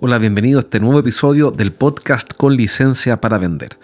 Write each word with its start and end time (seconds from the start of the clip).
Hola, 0.00 0.18
bienvenido 0.18 0.60
a 0.60 0.62
este 0.62 0.78
nuevo 0.78 1.00
episodio 1.00 1.50
del 1.50 1.72
podcast 1.72 2.32
con 2.32 2.56
licencia 2.56 3.20
para 3.20 3.36
vender. 3.36 3.80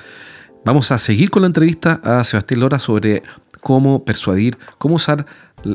Vamos 0.65 0.93
a 0.93 0.99
seguir 0.99 1.29
con 1.29 1.43
la 1.43 1.49
entrevista 1.49 2.01
a 2.05 2.23
Sebastián 2.23 2.61
Lora 2.61 2.79
sobre 2.79 3.25
cómo 3.61 4.05
persuadir, 4.05 4.57
cómo 4.79 4.95
usar 4.95 5.27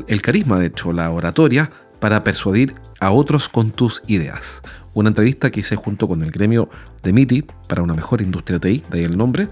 el 0.08 0.22
carisma, 0.22 0.58
de 0.58 0.68
hecho, 0.68 0.94
la 0.94 1.10
oratoria, 1.10 1.70
para 1.98 2.22
persuadir 2.22 2.74
a 3.00 3.10
otros 3.10 3.50
con 3.50 3.70
tus 3.70 4.00
ideas. 4.06 4.62
Una 4.94 5.10
entrevista 5.10 5.50
que 5.50 5.60
hice 5.60 5.76
junto 5.76 6.08
con 6.08 6.22
el 6.22 6.30
gremio 6.30 6.70
de 7.02 7.12
MITI 7.12 7.44
para 7.68 7.82
una 7.82 7.92
mejor 7.92 8.22
industria 8.22 8.58
TI, 8.58 8.82
de 8.90 9.00
ahí 9.00 9.04
el 9.04 9.18
nombre, 9.18 9.46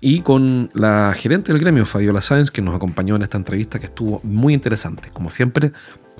y 0.00 0.22
con 0.22 0.70
la 0.72 1.12
gerente 1.14 1.52
del 1.52 1.60
gremio, 1.60 1.84
Fabiola 1.84 2.22
Sáenz, 2.22 2.50
que 2.50 2.62
nos 2.62 2.74
acompañó 2.74 3.14
en 3.16 3.24
esta 3.24 3.36
entrevista 3.36 3.78
que 3.78 3.86
estuvo 3.86 4.20
muy 4.22 4.54
interesante. 4.54 5.10
Como 5.12 5.28
siempre, 5.28 5.72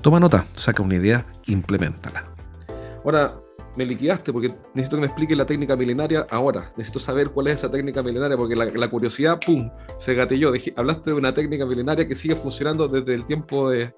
toma 0.03 0.19
nota, 0.19 0.45
saca 0.53 0.83
una 0.83 0.93
idea, 0.93 1.25
implementala. 1.47 2.25
Ahora, 3.03 3.44
me 3.75 3.85
liquidaste 3.85 4.31
porque 4.31 4.49
necesito 4.73 4.97
que 4.97 5.01
me 5.01 5.07
explique 5.07 5.35
la 5.35 5.45
técnica 5.45 5.75
milenaria 5.75 6.25
ahora. 6.29 6.71
Necesito 6.77 6.99
saber 6.99 7.29
cuál 7.29 7.47
es 7.47 7.55
esa 7.55 7.69
técnica 7.69 8.01
milenaria 8.01 8.37
porque 8.37 8.55
la, 8.55 8.89
curiosidad, 8.89 9.39
¡pum!, 9.45 9.69
se 9.97 10.13
gatilló. 10.13 10.53
hablaste 10.75 11.11
de 11.11 11.15
una 11.15 11.33
técnica 11.33 11.65
milenaria 11.65 12.07
que 12.07 12.15
sigue 12.15 12.35
funcionando 12.35 12.87
desde 12.87 13.13
el 13.13 13.25
tiempo 13.25 13.69
de, 13.69 13.93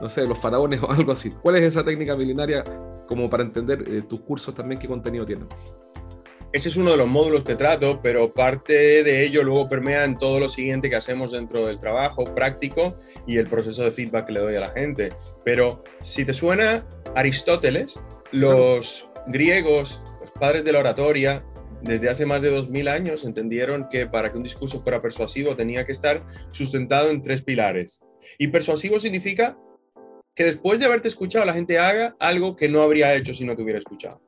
no 0.00 0.08
sé, 0.08 0.26
los 0.26 0.38
faraones 0.38 0.82
o 0.82 0.90
algo 0.92 1.12
así. 1.12 1.30
¿Cuál 1.30 1.56
es 1.56 1.62
esa 1.62 1.84
técnica 1.84 2.16
milenaria 2.16 2.64
como 3.08 3.28
para 3.28 3.42
entender 3.42 3.84
eh, 3.86 4.02
tus 4.08 4.20
cursos 4.20 4.54
también 4.54 4.80
qué 4.80 4.88
contenido 4.88 5.24
tienen? 5.24 5.48
Ese 6.52 6.68
es 6.68 6.76
uno 6.76 6.90
de 6.90 6.98
los 6.98 7.08
módulos 7.08 7.44
que 7.44 7.54
trato, 7.54 8.00
pero 8.02 8.34
parte 8.34 9.02
de 9.02 9.24
ello 9.24 9.42
luego 9.42 9.70
permea 9.70 10.04
en 10.04 10.18
todo 10.18 10.38
lo 10.38 10.50
siguiente 10.50 10.90
que 10.90 10.96
hacemos 10.96 11.32
dentro 11.32 11.66
del 11.66 11.80
trabajo 11.80 12.24
práctico 12.24 12.98
y 13.26 13.38
el 13.38 13.46
proceso 13.46 13.82
de 13.82 13.90
feedback 13.90 14.26
que 14.26 14.32
le 14.34 14.40
doy 14.40 14.56
a 14.56 14.60
la 14.60 14.68
gente. 14.68 15.08
Pero 15.46 15.82
si 16.02 16.26
te 16.26 16.34
suena 16.34 16.86
Aristóteles, 17.14 17.98
los 18.32 19.08
griegos, 19.26 20.02
los 20.20 20.30
padres 20.32 20.64
de 20.64 20.72
la 20.72 20.80
oratoria, 20.80 21.44
desde 21.82 22.08
hace 22.08 22.26
más 22.26 22.42
de 22.42 22.50
2000 22.50 22.88
años 22.88 23.24
entendieron 23.24 23.88
que 23.88 24.06
para 24.06 24.30
que 24.30 24.36
un 24.36 24.44
discurso 24.44 24.80
fuera 24.80 25.02
persuasivo 25.02 25.56
tenía 25.56 25.84
que 25.84 25.92
estar 25.92 26.24
sustentado 26.50 27.10
en 27.10 27.22
tres 27.22 27.42
pilares. 27.42 28.00
Y 28.38 28.48
persuasivo 28.48 29.00
significa 29.00 29.58
que 30.34 30.44
después 30.44 30.78
de 30.78 30.86
haberte 30.86 31.08
escuchado 31.08 31.44
la 31.44 31.52
gente 31.52 31.78
haga 31.78 32.16
algo 32.20 32.56
que 32.56 32.68
no 32.68 32.82
habría 32.82 33.14
hecho 33.14 33.34
si 33.34 33.44
no 33.44 33.56
te 33.56 33.62
hubiera 33.62 33.80
escuchado. 33.80 34.22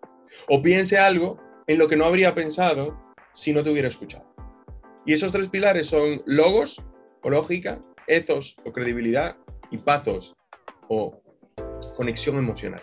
O 0.48 0.62
piense 0.62 0.98
algo 0.98 1.39
en 1.67 1.79
lo 1.79 1.89
que 1.89 1.97
no 1.97 2.05
habría 2.05 2.34
pensado 2.34 3.14
si 3.34 3.53
no 3.53 3.62
te 3.62 3.70
hubiera 3.70 3.89
escuchado. 3.89 4.34
Y 5.06 5.12
esos 5.12 5.33
tres 5.33 5.48
pilares 5.48 5.86
son 5.86 6.23
logos 6.27 6.83
o 7.23 7.31
lógica, 7.31 7.81
ethos 8.06 8.56
o 8.64 8.73
credibilidad 8.73 9.36
y 9.70 9.79
pathos 9.79 10.34
o 10.89 11.23
conexión 11.95 12.36
emocional 12.36 12.81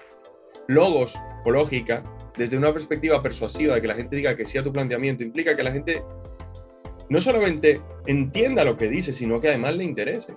logos 0.71 1.13
o 1.45 1.51
lógica, 1.51 2.03
desde 2.37 2.57
una 2.57 2.73
perspectiva 2.73 3.21
persuasiva 3.21 3.75
de 3.75 3.81
que 3.81 3.87
la 3.87 3.95
gente 3.95 4.15
diga 4.15 4.35
que 4.35 4.45
sí 4.45 4.57
a 4.57 4.63
tu 4.63 4.71
planteamiento, 4.71 5.23
implica 5.23 5.55
que 5.55 5.63
la 5.63 5.71
gente 5.71 6.03
no 7.09 7.19
solamente 7.19 7.81
entienda 8.05 8.63
lo 8.63 8.77
que 8.77 8.87
dice, 8.87 9.11
sino 9.11 9.39
que 9.41 9.49
además 9.49 9.75
le 9.75 9.83
interese. 9.83 10.33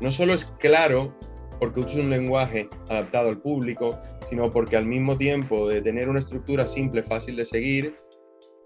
No 0.00 0.10
solo 0.10 0.34
es 0.34 0.46
claro 0.58 1.14
porque 1.58 1.80
usa 1.80 2.00
un 2.00 2.10
lenguaje 2.10 2.68
adaptado 2.88 3.28
al 3.28 3.38
público, 3.38 3.98
sino 4.28 4.50
porque 4.50 4.76
al 4.76 4.86
mismo 4.86 5.16
tiempo 5.16 5.68
de 5.68 5.82
tener 5.82 6.08
una 6.08 6.18
estructura 6.18 6.66
simple, 6.66 7.02
fácil 7.02 7.36
de 7.36 7.44
seguir, 7.44 7.96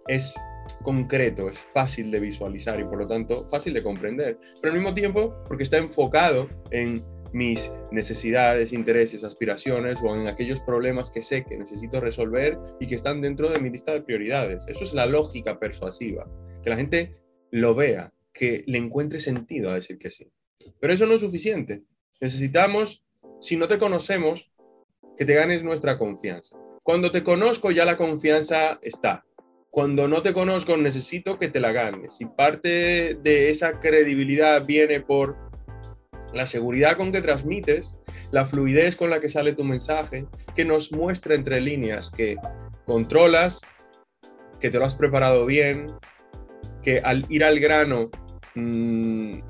es 0.08 0.34
concreto, 0.82 1.48
es 1.48 1.58
fácil 1.58 2.10
de 2.10 2.20
visualizar 2.20 2.78
y 2.80 2.84
por 2.84 2.98
lo 2.98 3.06
tanto 3.06 3.46
fácil 3.46 3.74
de 3.74 3.82
comprender. 3.82 4.38
Pero 4.60 4.72
al 4.72 4.78
mismo 4.78 4.94
tiempo 4.94 5.34
porque 5.46 5.64
está 5.64 5.78
enfocado 5.78 6.48
en 6.70 7.04
mis 7.32 7.72
necesidades, 7.90 8.72
intereses, 8.72 9.24
aspiraciones 9.24 10.00
o 10.02 10.14
en 10.14 10.28
aquellos 10.28 10.60
problemas 10.60 11.10
que 11.10 11.22
sé 11.22 11.44
que 11.44 11.56
necesito 11.56 12.00
resolver 12.00 12.58
y 12.78 12.86
que 12.86 12.94
están 12.94 13.20
dentro 13.20 13.48
de 13.50 13.60
mi 13.60 13.70
lista 13.70 13.92
de 13.92 14.02
prioridades. 14.02 14.66
Eso 14.68 14.84
es 14.84 14.92
la 14.92 15.06
lógica 15.06 15.58
persuasiva, 15.58 16.28
que 16.62 16.70
la 16.70 16.76
gente 16.76 17.16
lo 17.50 17.74
vea, 17.74 18.12
que 18.32 18.64
le 18.66 18.78
encuentre 18.78 19.20
sentido 19.20 19.70
a 19.70 19.74
decir 19.74 19.98
que 19.98 20.10
sí. 20.10 20.30
Pero 20.78 20.92
eso 20.92 21.06
no 21.06 21.14
es 21.14 21.20
suficiente. 21.20 21.82
Necesitamos, 22.20 23.04
si 23.40 23.56
no 23.56 23.68
te 23.68 23.78
conocemos, 23.78 24.52
que 25.16 25.24
te 25.24 25.34
ganes 25.34 25.62
nuestra 25.62 25.98
confianza. 25.98 26.56
Cuando 26.82 27.10
te 27.10 27.22
conozco 27.22 27.70
ya 27.70 27.84
la 27.84 27.96
confianza 27.96 28.78
está. 28.82 29.24
Cuando 29.70 30.08
no 30.08 30.22
te 30.22 30.32
conozco 30.32 30.76
necesito 30.76 31.38
que 31.38 31.48
te 31.48 31.60
la 31.60 31.72
ganes. 31.72 32.20
Y 32.20 32.26
parte 32.26 33.14
de 33.14 33.50
esa 33.50 33.80
credibilidad 33.80 34.66
viene 34.66 35.00
por 35.00 35.51
la 36.32 36.46
seguridad 36.46 36.96
con 36.96 37.12
que 37.12 37.22
transmites, 37.22 37.96
la 38.30 38.44
fluidez 38.44 38.96
con 38.96 39.10
la 39.10 39.20
que 39.20 39.28
sale 39.28 39.52
tu 39.52 39.64
mensaje, 39.64 40.26
que 40.54 40.64
nos 40.64 40.92
muestra 40.92 41.34
entre 41.34 41.60
líneas 41.60 42.10
que 42.10 42.36
controlas, 42.86 43.60
que 44.60 44.70
te 44.70 44.78
lo 44.78 44.84
has 44.84 44.94
preparado 44.94 45.44
bien, 45.44 45.86
que 46.82 47.00
al 47.00 47.26
ir 47.28 47.44
al 47.44 47.60
grano 47.60 48.10
mm, 48.54 49.40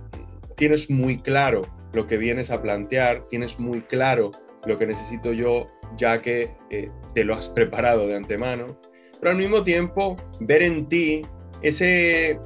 tienes 0.57 0.91
muy 0.91 1.17
claro 1.17 1.63
lo 1.93 2.07
que 2.07 2.17
vienes 2.17 2.51
a 2.51 2.63
plantear, 2.63 3.27
tienes 3.29 3.59
muy 3.59 3.83
claro 3.83 4.31
lo 4.67 4.79
que 4.79 4.87
necesito 4.87 5.33
yo, 5.33 5.69
ya 5.97 6.23
que 6.23 6.55
eh, 6.71 6.91
te 7.15 7.25
lo 7.25 7.35
has 7.35 7.49
preparado 7.49 8.07
de 8.07 8.17
antemano, 8.17 8.79
pero 9.21 9.31
al 9.33 9.37
mismo 9.37 9.63
tiempo 9.63 10.17
ver 10.41 10.63
en 10.63 10.89
ti 10.89 11.23
ese 11.63 12.39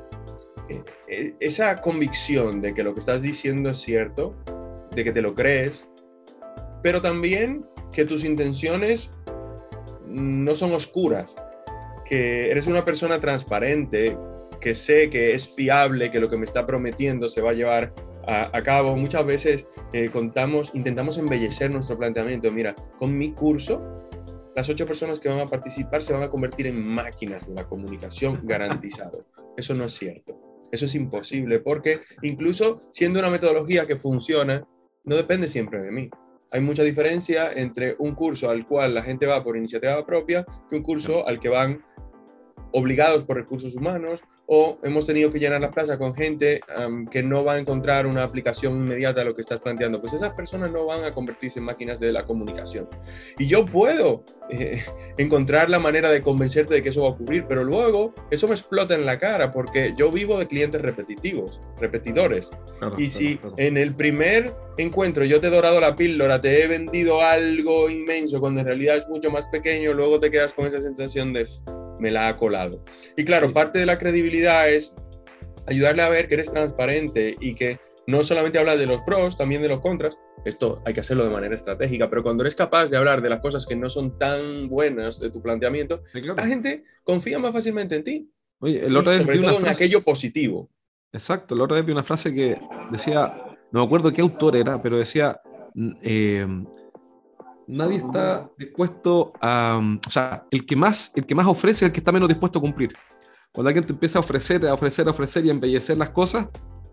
esa 1.41 1.81
convicción 1.81 2.61
de 2.61 2.75
que 2.75 2.83
lo 2.83 2.95
que 2.95 3.01
estás 3.01 3.23
diciendo 3.23 3.71
es 3.71 3.79
cierto, 3.79 4.35
de 4.95 5.05
que 5.05 5.13
te 5.13 5.23
lo 5.23 5.35
crees, 5.35 5.89
pero 6.83 7.01
también 7.01 7.67
que 7.93 8.05
tus 8.05 8.25
intenciones 8.25 9.11
no 10.07 10.55
son 10.55 10.73
oscuras, 10.73 11.37
que 12.05 12.51
eres 12.51 12.67
una 12.67 12.85
persona 12.85 13.21
transparente, 13.21 14.17
que 14.61 14.75
sé 14.75 15.11
que 15.11 15.35
es 15.35 15.55
fiable, 15.55 16.11
que 16.11 16.21
lo 16.21 16.29
que 16.29 16.37
me 16.37 16.45
está 16.45 16.67
prometiendo 16.67 17.29
se 17.29 17.41
va 17.41 17.51
a 17.51 17.55
llevar 17.55 17.95
a, 18.27 18.63
cabo. 18.63 18.97
Muchas 18.97 19.25
veces 19.25 19.69
eh, 19.93 20.09
contamos, 20.11 20.73
intentamos 20.75 21.19
embellecer 21.19 21.71
nuestro 21.71 21.99
planteamiento. 21.99 22.51
Mira, 22.51 22.75
con 22.99 23.17
mi 23.17 23.33
curso, 23.33 23.83
las 24.55 24.69
ocho 24.69 24.87
personas 24.87 25.21
que 25.21 25.29
van 25.29 25.41
a 25.41 25.47
participar 25.47 26.03
se 26.03 26.13
van 26.13 26.23
a 26.23 26.31
convertir 26.31 26.67
en 26.67 26.81
máquinas 26.81 27.49
de 27.49 27.55
la 27.55 27.67
comunicación 27.67 28.41
garantizado. 28.45 29.27
Eso 29.57 29.75
no 29.75 29.85
es 29.85 29.95
cierto. 29.95 30.46
Eso 30.71 30.87
es 30.87 30.95
imposible 30.95 31.61
porque 31.61 32.01
incluso 32.23 32.89
siendo 32.93 33.19
una 33.19 33.31
metodología 33.31 33.87
que 33.87 33.97
funciona, 33.97 34.67
no 35.05 35.17
depende 35.17 35.49
siempre 35.49 35.81
de 35.81 35.91
mí. 35.91 36.11
Hay 36.51 36.61
mucha 36.61 36.83
diferencia 36.83 37.53
entre 37.53 37.97
un 37.99 38.15
curso 38.15 38.51
al 38.51 38.67
cual 38.67 38.95
la 38.95 39.03
gente 39.03 39.27
va 39.27 39.43
por 39.43 39.57
iniciativa 39.57 40.05
propia 40.07 40.47
que 40.69 40.77
un 40.77 40.83
curso 40.83 41.27
al 41.27 41.41
que 41.41 41.49
van 41.49 41.83
obligados 42.77 43.25
por 43.25 43.39
recursos 43.39 43.75
humanos 43.75 44.21
o 44.45 44.79
hemos 44.83 45.07
tenido 45.07 45.33
que 45.33 45.39
llenar 45.39 45.63
la 45.63 45.71
plaza 45.71 45.97
con 45.97 46.15
gente 46.15 46.61
que 47.11 47.23
no 47.23 47.43
va 47.43 47.55
a 47.55 47.59
encontrar 47.59 48.07
una 48.07 48.23
aplicación 48.23 48.75
inmediata 48.75 49.23
a 49.23 49.25
lo 49.25 49.35
que 49.35 49.41
estás 49.41 49.61
planteando, 49.61 49.99
pues 49.99 50.13
esas 50.13 50.35
personas 50.35 50.71
no 50.71 50.85
van 50.85 51.03
a 51.03 51.11
convertirse 51.11 51.59
en 51.59 51.65
máquinas 51.65 51.99
de 51.99 52.13
la 52.13 52.25
comunicación. 52.27 52.87
Y 53.39 53.47
yo 53.47 53.65
puedo 53.65 54.25
eh, 54.51 54.85
encontrar 55.17 55.71
la 55.71 55.79
manera 55.79 56.11
de 56.11 56.21
convencerte 56.21 56.75
de 56.75 56.83
que 56.83 56.91
eso 56.91 57.01
va 57.01 57.09
a 57.09 57.11
ocurrir, 57.13 57.47
pero 57.49 57.65
luego 57.65 58.15
eso 58.31 58.47
me 58.47 58.55
explota 58.55 58.95
en 58.95 59.07
la 59.07 59.19
cara 59.19 59.51
porque 59.51 59.95
yo 59.97 60.13
vivo 60.13 60.39
de 60.39 60.47
clientes 60.47 60.83
repetitivos, 60.83 61.61
repetidores. 61.81 62.51
y 62.99 63.07
si 63.07 63.41
en 63.57 63.79
el 63.79 63.95
primer 63.95 64.53
encuentro 64.77 65.25
yo 65.25 65.41
te 65.41 65.47
he 65.47 65.51
dorado 65.51 65.81
la 65.81 65.97
píldora, 65.97 66.43
te 66.43 66.63
he 66.63 66.69
vendido 66.69 67.23
algo 67.23 67.89
inmenso 67.89 68.39
cuando 68.39 68.61
en 68.61 68.67
realidad 68.67 68.99
es 68.99 69.09
mucho 69.09 69.31
más 69.31 69.47
pequeño, 69.47 69.95
luego 69.95 70.21
te 70.21 70.31
quedas 70.31 70.53
con 70.53 70.67
esa 70.67 70.83
sensación 70.83 71.33
de 71.33 71.43
me 71.99 72.11
la 72.11 72.29
ha 72.29 72.37
colado. 72.37 72.83
Y 73.17 73.25
claro, 73.25 73.53
parte 73.53 73.79
de 73.79 73.87
la 73.87 73.99
credibilidad 73.99 74.69
es 74.69 74.95
ayudarle 75.67 76.03
a 76.03 76.09
ver 76.09 76.29
que 76.29 76.35
eres 76.35 76.53
transparente 76.53 77.37
y 77.41 77.55
que 77.55 77.79
no 78.07 78.23
solamente 78.23 78.59
hablas 78.59 78.79
de 78.79 78.87
los 78.87 79.01
pros, 79.03 79.37
también 79.37 79.63
de 79.63 79.69
los 79.69 79.81
contras. 79.81 80.19
Esto 80.45 80.81
hay 80.85 80.95
que 80.95 81.01
hacerlo 81.01 81.25
de 81.25 81.31
manera 81.31 81.55
estratégica, 81.55 82.09
pero 82.09 82.23
cuando 82.23 82.45
eres 82.45 82.55
capaz 82.55 82.89
de 82.89 82.97
hablar 82.97 83.21
de 83.21 83.31
las 83.31 83.41
cosas 83.41 83.67
que 83.67 83.75
no 83.75 83.91
son 83.91 84.17
tan 84.17 84.69
buenos 84.69 85.19
de 85.19 85.31
tu 85.31 85.43
planteamiento, 85.43 86.03
la 86.13 86.47
gente 86.47 86.85
confía 87.03 87.39
más 87.39 87.53
fácilmente 87.53 87.97
en 87.97 88.05
ti. 88.05 88.31
Oye, 88.61 88.87
el 88.87 88.97
otro 88.97 89.13
sobre 89.13 89.39
todo 89.39 89.59
en 89.59 89.69
aquello 89.69 90.03
positivo. 90.03 90.71
Exacto, 91.13 91.55
el 91.55 91.61
otro 91.61 91.77
vez 91.77 91.85
vi 91.85 91.93
una 91.93 92.05
frase 92.05 92.33
que 92.33 92.61
decía, 92.93 93.57
no 93.73 93.81
me 93.81 93.87
acuerdo 93.87 94.13
qué 94.13 94.21
autor 94.21 94.55
era, 94.55 94.81
pero 94.81 94.99
decía, 94.99 95.41
eh, 96.03 96.47
nadie 97.67 97.99
está 97.99 98.51
dispuesto 98.59 99.33
a. 99.41 99.81
O 100.07 100.11
sea, 100.11 100.47
el 100.51 100.65
que 100.67 100.77
más, 100.77 101.13
el 101.15 101.27
que 101.27 101.35
más 101.35 101.47
ofrece 101.47 101.85
es 101.85 101.89
el 101.89 101.93
que 101.93 102.01
está 102.01 102.13
menos 102.13 102.29
dispuesto 102.29 102.59
a 102.59 102.63
cumplir. 102.63 102.93
Cuando 103.53 103.69
alguien 103.69 103.87
te 103.87 103.93
empieza 103.93 104.19
a 104.19 104.21
ofrecer, 104.21 104.67
a 104.67 104.75
ofrecer, 104.75 105.09
a 105.09 105.11
ofrecer 105.11 105.45
y 105.47 105.49
a 105.49 105.53
embellecer 105.53 105.97
las 105.97 106.11
cosas, 106.11 106.49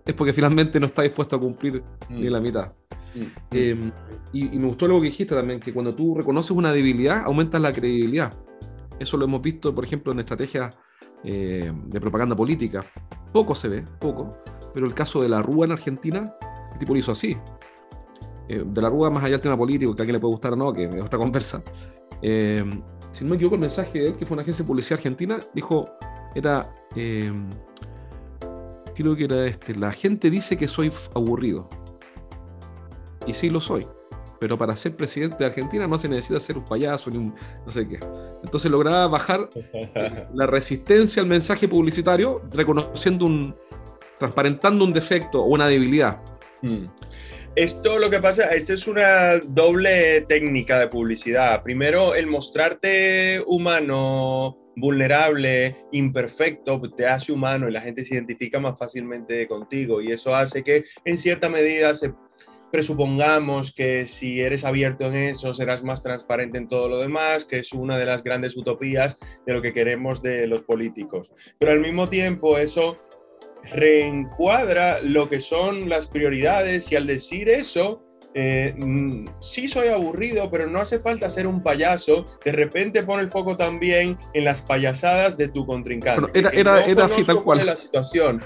es 0.05 0.13
porque 0.13 0.33
finalmente 0.33 0.79
no 0.79 0.85
está 0.85 1.01
dispuesto 1.01 1.35
a 1.35 1.39
cumplir 1.39 1.83
ni 2.09 2.27
mm. 2.27 2.31
la 2.31 2.39
mitad. 2.39 2.73
Mm. 3.15 3.21
Em, 3.51 3.91
y, 4.31 4.57
me 4.57 4.67
gustó 4.67 4.87
lo 4.87 4.99
que 4.99 5.07
dijiste 5.07 5.35
también, 5.35 5.59
que 5.59 5.73
cuando 5.73 5.93
tú 5.93 6.15
reconoces 6.15 6.51
una 6.51 6.71
debilidad, 6.71 7.23
aumentas 7.25 7.61
la 7.61 7.71
credibilidad. 7.71 8.33
Eso 8.99 9.17
lo 9.17 9.25
hemos 9.25 9.41
visto, 9.41 9.73
por 9.73 9.83
ejemplo, 9.83 10.11
en 10.11 10.19
estrategias 10.19 10.75
eh, 11.23 11.71
de 11.87 12.01
propaganda 12.01 12.35
política. 12.35 12.83
Poco 13.31 13.55
se 13.55 13.67
ve, 13.67 13.83
poco, 13.99 14.37
pero 14.73 14.85
el 14.85 14.93
caso 14.93 15.21
de 15.21 15.29
la 15.29 15.41
Rúa 15.41 15.65
en 15.65 15.71
Argentina, 15.73 16.33
el 16.71 16.79
tipo 16.79 16.93
lo 16.93 16.99
hizo 16.99 17.11
así. 17.11 17.37
Eh, 18.53 18.63
de 18.65 18.81
la 18.81 18.89
Rúa, 18.89 19.09
más 19.09 19.23
allá 19.23 19.33
del 19.33 19.41
tema 19.41 19.57
político, 19.57 19.95
que 19.95 20.01
a 20.01 20.03
alguien 20.03 20.13
le 20.13 20.19
puede 20.19 20.33
gustar 20.33 20.53
o 20.53 20.55
no, 20.55 20.71
que 20.73 20.85
es 20.85 21.01
otra 21.01 21.17
conversa. 21.17 21.63
Eh, 22.21 22.63
si 23.11 23.23
no 23.23 23.31
me 23.31 23.35
equivoco, 23.35 23.55
el 23.55 23.61
mensaje 23.61 23.99
de 23.99 24.05
él, 24.07 24.15
que 24.15 24.25
fue 24.25 24.35
una 24.35 24.43
agencia 24.43 24.63
de 24.63 24.67
publicidad 24.67 24.99
argentina, 24.99 25.39
dijo, 25.53 25.89
era, 26.35 26.73
creo 28.95 29.15
que 29.15 29.23
era 29.23 29.45
este, 29.45 29.75
la 29.75 29.91
gente 29.91 30.29
dice 30.29 30.57
que 30.57 30.67
soy 30.67 30.91
aburrido. 31.15 31.69
Y 33.25 33.33
sí 33.33 33.49
lo 33.49 33.59
soy. 33.59 33.87
Pero 34.39 34.57
para 34.57 34.75
ser 34.75 34.95
presidente 34.95 35.37
de 35.37 35.45
Argentina 35.45 35.87
no 35.87 35.97
se 35.97 36.09
necesita 36.09 36.39
ser 36.39 36.57
un 36.57 36.65
payaso 36.65 37.09
ni 37.09 37.17
un 37.17 37.33
no 37.65 37.71
sé 37.71 37.87
qué. 37.87 37.97
Entonces 38.43 38.69
lograba 38.69 39.07
bajar 39.07 39.49
la 40.33 40.45
resistencia 40.47 41.21
al 41.21 41.29
mensaje 41.29 41.67
publicitario 41.67 42.41
reconociendo 42.51 43.25
un, 43.25 43.55
transparentando 44.19 44.83
un 44.83 44.91
defecto 44.91 45.41
o 45.41 45.45
una 45.45 45.67
debilidad. 45.67 46.21
Hmm. 46.61 46.85
Esto 47.55 47.99
lo 47.99 48.09
que 48.09 48.19
pasa, 48.19 48.49
esto 48.55 48.73
es 48.73 48.87
una 48.87 49.37
doble 49.37 50.21
técnica 50.21 50.79
de 50.79 50.87
publicidad. 50.87 51.61
Primero, 51.61 52.15
el 52.15 52.25
mostrarte 52.25 53.43
humano, 53.45 54.57
vulnerable, 54.75 55.85
imperfecto, 55.91 56.81
te 56.97 57.05
hace 57.05 57.31
humano 57.31 57.69
y 57.69 57.71
la 57.71 57.81
gente 57.81 58.03
se 58.05 58.15
identifica 58.15 58.59
más 58.59 58.79
fácilmente 58.79 59.47
contigo 59.47 60.01
y 60.01 60.11
eso 60.11 60.35
hace 60.35 60.63
que 60.63 60.85
en 61.05 61.15
cierta 61.15 61.47
medida 61.47 61.93
se 61.93 62.15
presupongamos 62.71 63.71
que 63.71 64.07
si 64.07 64.41
eres 64.41 64.65
abierto 64.65 65.05
en 65.05 65.15
eso 65.15 65.53
serás 65.53 65.83
más 65.83 66.01
transparente 66.01 66.57
en 66.57 66.67
todo 66.67 66.89
lo 66.89 66.97
demás, 66.97 67.45
que 67.45 67.59
es 67.59 67.71
una 67.71 67.99
de 67.99 68.05
las 68.05 68.23
grandes 68.23 68.57
utopías 68.57 69.19
de 69.45 69.53
lo 69.53 69.61
que 69.61 69.73
queremos 69.73 70.23
de 70.23 70.47
los 70.47 70.63
políticos. 70.63 71.31
Pero 71.59 71.71
al 71.71 71.81
mismo 71.81 72.09
tiempo 72.09 72.57
eso 72.57 72.97
reencuadra 73.71 75.01
lo 75.01 75.29
que 75.29 75.39
son 75.39 75.89
las 75.89 76.07
prioridades 76.07 76.91
y 76.91 76.95
al 76.95 77.07
decir 77.07 77.49
eso 77.49 78.01
eh, 78.35 78.73
mm, 78.77 79.25
sí 79.39 79.67
soy 79.67 79.89
aburrido, 79.89 80.49
pero 80.49 80.67
no 80.67 80.79
hace 80.79 80.99
falta 80.99 81.29
ser 81.29 81.47
un 81.47 81.61
payaso. 81.61 82.25
De 82.43 82.51
repente 82.51 83.03
pone 83.03 83.23
el 83.23 83.29
foco 83.29 83.55
también 83.57 84.17
en 84.33 84.43
las 84.43 84.61
payasadas 84.61 85.37
de 85.37 85.47
tu 85.47 85.65
contrincante. 85.65 86.39
era, 86.53 86.77
así 87.03 87.23
tal 87.23 87.43
cual. 87.43 87.65
La 87.65 87.75
situación. 87.75 88.43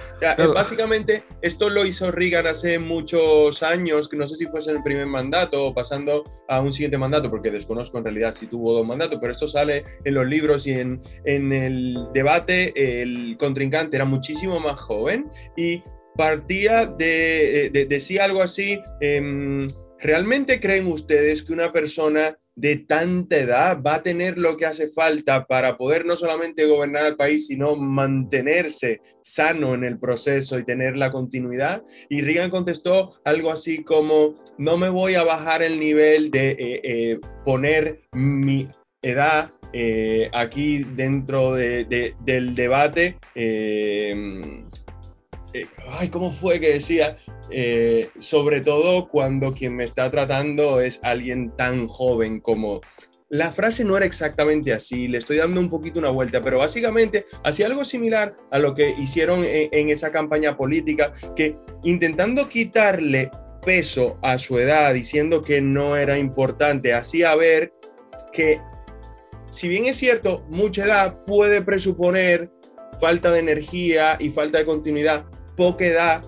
Básicamente, 0.53 1.23
esto 1.41 1.69
lo 1.69 1.85
hizo 1.85 2.11
Reagan 2.11 2.47
hace 2.47 2.79
muchos 2.79 3.63
años, 3.63 4.07
que 4.09 4.17
no 4.17 4.27
sé 4.27 4.35
si 4.35 4.45
fuese 4.45 4.71
en 4.71 4.77
el 4.77 4.83
primer 4.83 5.07
mandato 5.07 5.67
o 5.67 5.73
pasando 5.73 6.23
a 6.47 6.61
un 6.61 6.71
siguiente 6.71 6.97
mandato, 6.97 7.29
porque 7.29 7.51
desconozco 7.51 7.97
en 7.97 8.03
realidad 8.03 8.33
si 8.33 8.47
tuvo 8.47 8.73
dos 8.73 8.85
mandatos, 8.85 9.19
pero 9.19 9.31
esto 9.31 9.47
sale 9.47 9.83
en 10.03 10.13
los 10.13 10.25
libros 10.25 10.67
y 10.67 10.73
en, 10.73 11.01
en 11.25 11.51
el 11.51 11.97
debate. 12.13 12.73
El 13.01 13.37
contrincante 13.37 13.95
era 13.95 14.05
muchísimo 14.05 14.59
más 14.59 14.79
joven 14.79 15.29
y 15.55 15.83
partía 16.17 16.85
de, 16.85 17.69
de 17.71 17.85
decía 17.85 18.25
algo 18.25 18.41
así, 18.41 18.81
em, 18.99 19.67
¿realmente 19.99 20.59
creen 20.59 20.87
ustedes 20.87 21.43
que 21.43 21.53
una 21.53 21.71
persona 21.71 22.37
de 22.55 22.77
tanta 22.77 23.37
edad 23.37 23.83
va 23.85 23.95
a 23.95 24.01
tener 24.01 24.39
lo 24.39 24.57
que 24.57 24.65
hace 24.65 24.87
falta 24.87 25.45
para 25.45 25.77
poder 25.77 26.05
no 26.05 26.15
solamente 26.15 26.65
gobernar 26.65 27.05
el 27.05 27.15
país, 27.15 27.45
sino 27.45 27.75
mantenerse 27.75 28.99
sano 29.21 29.75
en 29.75 29.83
el 29.83 29.99
proceso 29.99 30.57
y 30.57 30.65
tener 30.65 30.97
la 30.97 31.11
continuidad? 31.11 31.83
Y 32.09 32.21
Reagan 32.21 32.49
contestó 32.49 33.13
algo 33.23 33.51
así 33.51 33.83
como, 33.83 34.43
no 34.57 34.75
me 34.77 34.89
voy 34.89 35.13
a 35.13 35.23
bajar 35.23 35.61
el 35.61 35.79
nivel 35.79 36.31
de 36.31 36.49
eh, 36.49 36.81
eh, 36.83 37.19
poner 37.45 38.01
mi 38.11 38.67
edad 39.03 39.51
eh, 39.73 40.29
aquí 40.33 40.83
dentro 40.83 41.53
del 41.53 42.55
debate 42.55 43.17
eh, 43.35 44.63
ay, 45.99 46.09
¿cómo 46.09 46.31
fue 46.31 46.59
que 46.59 46.73
decía? 46.73 47.17
Eh, 47.49 48.09
sobre 48.19 48.61
todo 48.61 49.07
cuando 49.07 49.53
quien 49.53 49.75
me 49.75 49.85
está 49.85 50.11
tratando 50.11 50.81
es 50.81 50.99
alguien 51.03 51.55
tan 51.55 51.87
joven 51.87 52.39
como... 52.39 52.81
La 53.29 53.51
frase 53.51 53.83
no 53.83 53.97
era 53.97 54.05
exactamente 54.05 54.71
así, 54.71 55.09
le 55.09 55.17
estoy 55.17 55.35
dando 55.35 55.59
un 55.59 55.69
poquito 55.69 55.99
una 55.99 56.11
vuelta, 56.11 56.41
pero 56.41 56.59
básicamente 56.59 57.25
hacía 57.43 57.65
algo 57.65 57.83
similar 57.83 58.37
a 58.51 58.59
lo 58.59 58.73
que 58.73 58.93
hicieron 58.97 59.43
en, 59.43 59.89
esa 59.89 60.13
campaña 60.13 60.55
política, 60.55 61.11
que 61.35 61.57
intentando 61.83 62.47
quitarle 62.47 63.29
peso 63.65 64.17
a 64.21 64.37
su 64.37 64.57
edad, 64.59 64.93
diciendo 64.93 65.41
que 65.41 65.59
no 65.59 65.97
era 65.97 66.17
importante, 66.17 66.93
hacía 66.93 67.35
ver 67.35 67.73
que, 68.31 68.61
si 69.51 69.67
bien 69.67 69.87
es 69.87 69.97
cierto, 69.97 70.45
mucha 70.47 70.85
edad 70.85 71.25
puede 71.25 71.61
presuponer 71.61 72.49
falta 72.97 73.29
de 73.31 73.39
energía 73.39 74.17
y 74.21 74.29
falta 74.29 74.59
de 74.59 74.65
continuidad, 74.65 75.25
poca 75.57 75.85
edad 75.85 76.21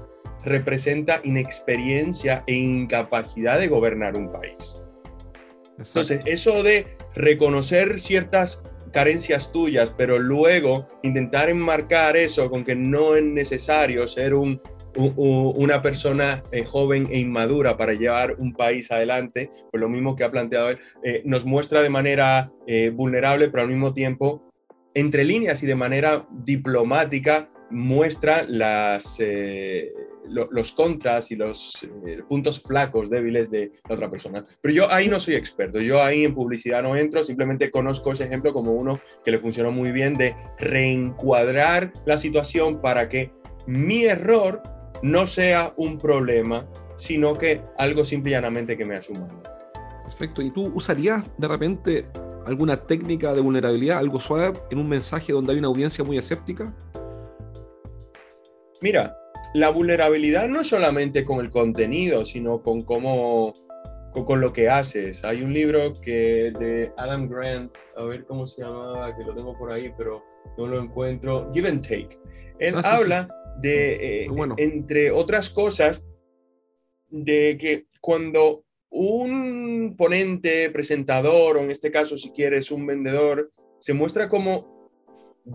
representa 0.43 1.21
inexperiencia 1.23 2.43
e 2.47 2.55
incapacidad 2.55 3.59
de 3.59 3.67
gobernar 3.67 4.17
un 4.17 4.31
país. 4.31 4.81
Entonces, 5.77 6.21
eso 6.25 6.61
de 6.63 6.97
reconocer 7.15 7.99
ciertas 7.99 8.63
carencias 8.91 9.51
tuyas, 9.51 9.93
pero 9.97 10.19
luego 10.19 10.87
intentar 11.03 11.49
enmarcar 11.49 12.17
eso 12.17 12.49
con 12.49 12.63
que 12.63 12.75
no 12.75 13.15
es 13.15 13.23
necesario 13.23 14.07
ser 14.07 14.33
un, 14.33 14.61
una 14.95 15.81
persona 15.81 16.43
eh, 16.51 16.65
joven 16.65 17.07
e 17.11 17.19
inmadura 17.19 17.77
para 17.77 17.93
llevar 17.93 18.35
un 18.39 18.53
país 18.53 18.91
adelante, 18.91 19.49
pues 19.71 19.79
lo 19.79 19.89
mismo 19.89 20.15
que 20.15 20.23
ha 20.23 20.31
planteado 20.31 20.69
él, 20.69 20.79
eh, 21.03 21.21
nos 21.25 21.45
muestra 21.45 21.81
de 21.81 21.89
manera 21.89 22.51
eh, 22.67 22.89
vulnerable, 22.89 23.49
pero 23.49 23.63
al 23.63 23.69
mismo 23.69 23.93
tiempo, 23.93 24.51
entre 24.93 25.23
líneas 25.23 25.61
y 25.63 25.67
de 25.67 25.75
manera 25.75 26.27
diplomática, 26.31 27.49
muestra 27.71 28.43
las, 28.47 29.17
eh, 29.19 29.91
los 30.27 30.71
contras 30.71 31.31
y 31.31 31.35
los 31.35 31.77
eh, 32.05 32.21
puntos 32.27 32.61
flacos, 32.61 33.09
débiles 33.09 33.49
de 33.49 33.71
la 33.87 33.95
otra 33.95 34.09
persona. 34.09 34.45
Pero 34.61 34.73
yo 34.73 34.91
ahí 34.91 35.07
no 35.07 35.19
soy 35.19 35.35
experto, 35.35 35.79
yo 35.79 36.01
ahí 36.01 36.25
en 36.25 36.35
publicidad 36.35 36.83
no 36.83 36.95
entro, 36.95 37.23
simplemente 37.23 37.71
conozco 37.71 38.11
ese 38.11 38.25
ejemplo 38.25 38.53
como 38.53 38.73
uno 38.73 38.99
que 39.23 39.31
le 39.31 39.39
funcionó 39.39 39.71
muy 39.71 39.91
bien 39.91 40.13
de 40.13 40.35
reencuadrar 40.57 41.91
la 42.05 42.17
situación 42.17 42.81
para 42.81 43.09
que 43.09 43.31
mi 43.67 44.05
error 44.05 44.61
no 45.01 45.27
sea 45.27 45.73
un 45.77 45.97
problema, 45.97 46.67
sino 46.95 47.33
que 47.33 47.61
algo 47.77 48.03
simple 48.03 48.31
y 48.31 48.33
llanamente 48.33 48.77
que 48.77 48.85
me 48.85 48.95
asuma. 48.95 49.27
Perfecto, 50.03 50.41
¿y 50.41 50.51
tú 50.51 50.71
usarías 50.73 51.23
de 51.37 51.47
repente 51.47 52.05
alguna 52.45 52.75
técnica 52.75 53.33
de 53.33 53.41
vulnerabilidad, 53.41 53.99
algo 53.99 54.19
suave, 54.19 54.59
en 54.71 54.79
un 54.79 54.89
mensaje 54.89 55.31
donde 55.31 55.53
hay 55.53 55.59
una 55.59 55.67
audiencia 55.67 56.03
muy 56.03 56.17
escéptica? 56.17 56.73
Mira, 58.81 59.17
la 59.53 59.69
vulnerabilidad 59.69 60.47
no 60.47 60.61
es 60.61 60.67
solamente 60.67 61.25
con 61.25 61.39
el 61.39 61.49
contenido, 61.49 62.25
sino 62.25 62.61
con 62.61 62.81
cómo, 62.81 63.53
con, 64.11 64.39
lo 64.39 64.53
que 64.53 64.69
haces. 64.69 65.23
Hay 65.25 65.41
un 65.41 65.53
libro 65.53 65.93
que 66.01 66.51
de 66.57 66.91
Adam 66.97 67.27
Grant, 67.27 67.75
a 67.97 68.03
ver 68.03 68.25
cómo 68.25 68.45
se 68.47 68.61
llamaba, 68.61 69.15
que 69.15 69.23
lo 69.23 69.35
tengo 69.35 69.57
por 69.57 69.71
ahí, 69.71 69.91
pero 69.97 70.23
no 70.57 70.67
lo 70.67 70.81
encuentro. 70.81 71.51
Give 71.53 71.67
and 71.67 71.81
Take. 71.81 72.19
Él 72.59 72.75
ah, 72.77 72.95
habla 72.95 73.27
de, 73.61 74.25
eh, 74.25 74.29
entre 74.57 75.11
otras 75.11 75.49
cosas, 75.49 76.05
de 77.09 77.57
que 77.59 77.85
cuando 78.01 78.63
un 78.91 79.95
ponente, 79.97 80.69
presentador, 80.69 81.57
o 81.57 81.61
en 81.61 81.71
este 81.71 81.91
caso, 81.91 82.17
si 82.17 82.31
quieres, 82.31 82.71
un 82.71 82.85
vendedor, 82.85 83.51
se 83.79 83.93
muestra 83.93 84.29
como 84.29 84.78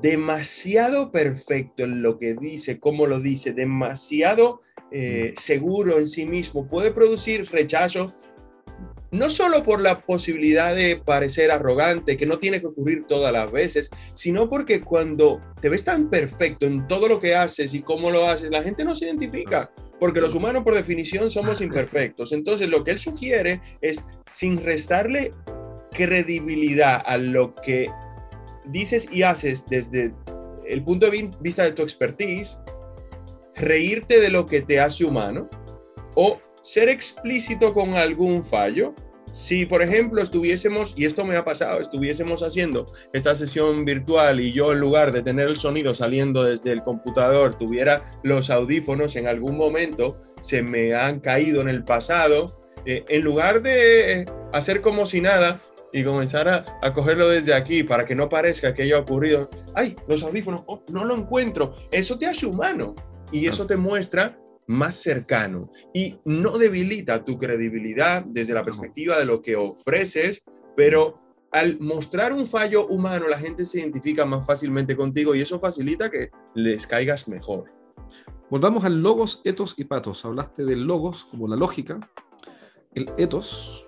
demasiado 0.00 1.12
perfecto 1.12 1.84
en 1.84 2.02
lo 2.02 2.18
que 2.18 2.34
dice, 2.34 2.78
cómo 2.78 3.06
lo 3.06 3.20
dice, 3.20 3.52
demasiado 3.52 4.60
eh, 4.90 5.32
mm. 5.32 5.40
seguro 5.40 5.98
en 5.98 6.08
sí 6.08 6.26
mismo, 6.26 6.68
puede 6.68 6.90
producir 6.90 7.48
rechazo, 7.50 8.14
no 9.12 9.30
solo 9.30 9.62
por 9.62 9.80
la 9.80 10.00
posibilidad 10.00 10.74
de 10.74 10.96
parecer 10.96 11.52
arrogante, 11.52 12.16
que 12.16 12.26
no 12.26 12.38
tiene 12.38 12.60
que 12.60 12.66
ocurrir 12.66 13.04
todas 13.04 13.32
las 13.32 13.50
veces, 13.52 13.88
sino 14.14 14.50
porque 14.50 14.80
cuando 14.80 15.40
te 15.60 15.68
ves 15.68 15.84
tan 15.84 16.10
perfecto 16.10 16.66
en 16.66 16.88
todo 16.88 17.06
lo 17.06 17.20
que 17.20 17.36
haces 17.36 17.72
y 17.74 17.82
cómo 17.82 18.10
lo 18.10 18.26
haces, 18.26 18.50
la 18.50 18.64
gente 18.64 18.84
no 18.84 18.96
se 18.96 19.06
identifica, 19.06 19.70
porque 20.00 20.20
los 20.20 20.34
humanos 20.34 20.64
por 20.64 20.74
definición 20.74 21.30
somos 21.30 21.60
imperfectos. 21.60 22.32
Entonces 22.32 22.68
lo 22.68 22.82
que 22.82 22.90
él 22.90 22.98
sugiere 22.98 23.60
es, 23.80 24.04
sin 24.28 24.60
restarle 24.60 25.30
credibilidad 25.92 27.00
a 27.06 27.16
lo 27.16 27.54
que 27.54 27.88
dices 28.66 29.08
y 29.10 29.22
haces 29.22 29.66
desde 29.66 30.14
el 30.66 30.82
punto 30.82 31.10
de 31.10 31.30
vista 31.40 31.64
de 31.64 31.72
tu 31.72 31.82
expertise, 31.82 32.58
reírte 33.56 34.20
de 34.20 34.30
lo 34.30 34.46
que 34.46 34.62
te 34.62 34.80
hace 34.80 35.04
humano 35.04 35.48
o 36.14 36.40
ser 36.62 36.88
explícito 36.88 37.74
con 37.74 37.94
algún 37.94 38.42
fallo. 38.42 38.94
Si, 39.30 39.66
por 39.66 39.82
ejemplo, 39.82 40.22
estuviésemos, 40.22 40.94
y 40.96 41.06
esto 41.06 41.24
me 41.24 41.36
ha 41.36 41.44
pasado, 41.44 41.80
estuviésemos 41.80 42.42
haciendo 42.42 42.86
esta 43.12 43.34
sesión 43.34 43.84
virtual 43.84 44.40
y 44.40 44.52
yo 44.52 44.70
en 44.72 44.78
lugar 44.78 45.10
de 45.10 45.22
tener 45.22 45.48
el 45.48 45.56
sonido 45.56 45.92
saliendo 45.92 46.44
desde 46.44 46.70
el 46.70 46.84
computador, 46.84 47.56
tuviera 47.56 48.10
los 48.22 48.48
audífonos, 48.48 49.16
en 49.16 49.26
algún 49.26 49.56
momento 49.56 50.22
se 50.40 50.62
me 50.62 50.94
han 50.94 51.18
caído 51.18 51.60
en 51.62 51.68
el 51.68 51.82
pasado, 51.82 52.62
eh, 52.86 53.04
en 53.08 53.22
lugar 53.22 53.60
de 53.62 54.24
hacer 54.52 54.80
como 54.82 55.04
si 55.04 55.20
nada, 55.20 55.60
y 55.94 56.02
comenzar 56.02 56.48
a, 56.48 56.92
cogerlo 56.92 57.28
desde 57.28 57.54
aquí 57.54 57.84
para 57.84 58.04
que 58.04 58.16
no 58.16 58.28
parezca 58.28 58.74
que 58.74 58.82
haya 58.82 58.98
ocurrido. 58.98 59.48
¡Ay, 59.76 59.94
los 60.08 60.24
audífonos! 60.24 60.64
Oh, 60.66 60.82
no 60.88 61.04
lo 61.04 61.14
encuentro. 61.14 61.76
Eso 61.92 62.18
te 62.18 62.26
hace 62.26 62.46
humano 62.46 62.96
y 63.30 63.46
eso 63.46 63.64
te 63.64 63.76
muestra 63.76 64.36
más 64.66 64.96
cercano 64.96 65.70
y 65.92 66.18
no 66.24 66.58
debilita 66.58 67.24
tu 67.24 67.38
credibilidad 67.38 68.24
desde 68.26 68.54
la 68.54 68.64
perspectiva 68.64 69.20
de 69.20 69.24
lo 69.24 69.40
que 69.40 69.54
ofreces, 69.54 70.42
pero 70.76 71.20
al 71.52 71.78
mostrar 71.78 72.32
un 72.32 72.48
fallo 72.48 72.88
humano 72.88 73.28
la 73.28 73.38
gente 73.38 73.64
se 73.64 73.78
identifica 73.78 74.26
más 74.26 74.44
fácilmente 74.44 74.96
contigo 74.96 75.36
y 75.36 75.42
eso 75.42 75.60
facilita 75.60 76.10
que 76.10 76.30
les 76.56 76.88
caigas 76.88 77.28
mejor. 77.28 77.70
Volvamos 78.50 78.84
al 78.84 79.00
logos, 79.00 79.42
etos 79.44 79.74
y 79.76 79.84
patos. 79.84 80.24
Hablaste 80.24 80.64
del 80.64 80.82
logos 80.82 81.24
como 81.24 81.46
la 81.46 81.54
lógica, 81.54 82.00
el 82.96 83.08
etos 83.16 83.86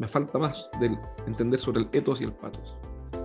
me 0.00 0.08
falta 0.08 0.38
más 0.38 0.70
del 0.80 0.98
entender 1.26 1.60
sobre 1.60 1.82
el 1.82 1.88
ethos 1.92 2.22
y 2.22 2.24
el 2.24 2.32
patos. 2.32 2.74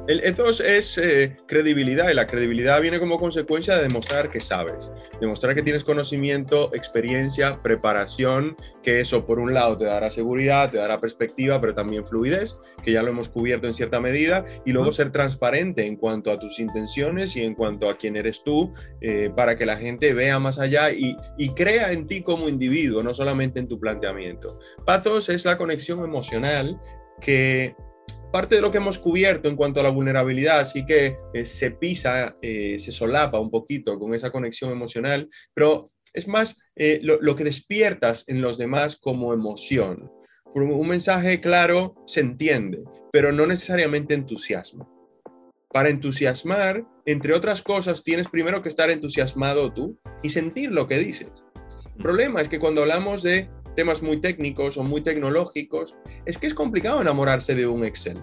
El 0.08 0.20
ethos 0.24 0.60
es 0.60 1.00
eh, 1.00 1.36
credibilidad 1.48 2.12
y 2.12 2.14
la 2.14 2.28
credibilidad 2.28 2.80
viene 2.80 3.00
como 3.00 3.18
consecuencia 3.18 3.76
de 3.76 3.84
demostrar 3.84 4.30
que 4.30 4.40
sabes, 4.40 4.92
demostrar 5.20 5.56
que 5.56 5.64
tienes 5.64 5.84
conocimiento, 5.84 6.70
experiencia, 6.76 7.60
preparación, 7.64 8.56
que 8.84 9.00
eso 9.00 9.26
por 9.26 9.40
un 9.40 9.56
lado 9.56 9.76
te 9.78 9.86
dará 9.86 10.12
seguridad, 10.12 10.70
te 10.70 10.78
dará 10.78 11.00
perspectiva, 11.00 11.60
pero 11.60 11.74
también 11.74 12.06
fluidez, 12.06 12.56
que 12.84 12.92
ya 12.92 13.02
lo 13.02 13.10
hemos 13.10 13.30
cubierto 13.30 13.66
en 13.66 13.74
cierta 13.74 14.00
medida, 14.00 14.46
y 14.64 14.74
luego 14.74 14.94
ser 14.94 15.12
transparente 15.12 15.88
en 15.88 15.96
cuanto 15.96 16.30
a 16.30 16.38
tus 16.38 16.60
intenciones 16.60 17.36
y 17.36 17.44
en 17.44 17.56
cuanto 17.56 17.90
a 17.90 17.98
quién 17.98 18.16
eres 18.16 18.44
tú, 18.44 18.74
eh, 19.02 19.32
para 19.36 19.58
que 19.58 19.66
la 19.66 19.78
gente 19.78 20.14
vea 20.14 20.38
más 20.38 20.60
allá 20.60 20.92
y, 20.92 21.16
y 21.36 21.50
crea 21.56 21.92
en 21.92 22.06
ti 22.06 22.22
como 22.22 22.48
individuo, 22.48 23.02
no 23.02 23.16
solamente 23.16 23.60
en 23.60 23.68
tu 23.68 23.80
planteamiento. 23.80 24.60
Pathos 24.86 25.30
es 25.30 25.46
la 25.46 25.58
conexión 25.58 26.04
emocional 26.04 26.80
que 27.22 27.76
parte 28.32 28.56
de 28.56 28.62
lo 28.62 28.72
que 28.72 28.78
hemos 28.78 29.00
cubierto 29.00 29.48
en 29.48 29.56
cuanto 29.56 29.80
a 29.80 29.84
la 29.84 29.90
vulnerabilidad, 29.90 30.60
así 30.60 30.86
que 30.86 31.18
eh, 31.34 31.46
se 31.46 31.72
pisa, 31.72 32.38
eh, 32.42 32.78
se 32.80 32.92
solapa 32.92 33.40
un 33.40 33.50
poquito 33.50 33.98
con 33.98 34.14
esa 34.14 34.32
conexión 34.32 34.72
emocional, 34.72 35.30
pero 35.54 35.92
es 36.14 36.28
más 36.28 36.58
eh, 36.76 37.00
lo, 37.02 37.36
que 37.36 37.44
despiertas 37.44 38.24
en 38.28 38.42
los 38.42 38.58
demás 38.58 38.96
como 38.96 39.34
emoción. 39.34 40.12
Un 40.54 40.88
mensaje 40.88 41.42
claro 41.42 41.96
se 42.06 42.22
entiende, 42.22 42.84
pero 43.12 43.34
no 43.34 43.46
necesariamente 43.46 44.14
entusiasma. 44.14 44.88
Para 45.70 45.90
entusiasmar, 45.90 46.86
entre 47.06 47.34
otras 47.34 47.62
cosas, 47.62 48.04
tienes 48.04 48.30
primero 48.30 48.62
que 48.62 48.70
estar 48.70 48.90
entusiasmado 48.90 49.74
tú 49.74 50.00
y 50.24 50.30
sentir 50.30 50.72
lo 50.72 50.88
que 50.88 50.98
dices. 50.98 51.32
El 51.98 52.02
problema 52.02 52.42
es 52.42 52.48
que 52.48 52.60
cuando 52.60 52.82
hablamos 52.82 53.22
de 53.22 53.50
temas 53.76 54.02
muy 54.02 54.18
técnicos 54.22 54.78
o 54.78 54.84
muy 54.84 55.02
tecnológicos, 55.02 55.98
es 56.26 56.38
que 56.38 56.48
es 56.48 56.54
complicado 56.54 57.02
enamorarse 57.02 57.56
de 57.56 57.68
un 57.68 57.86
Excel. 57.86 58.18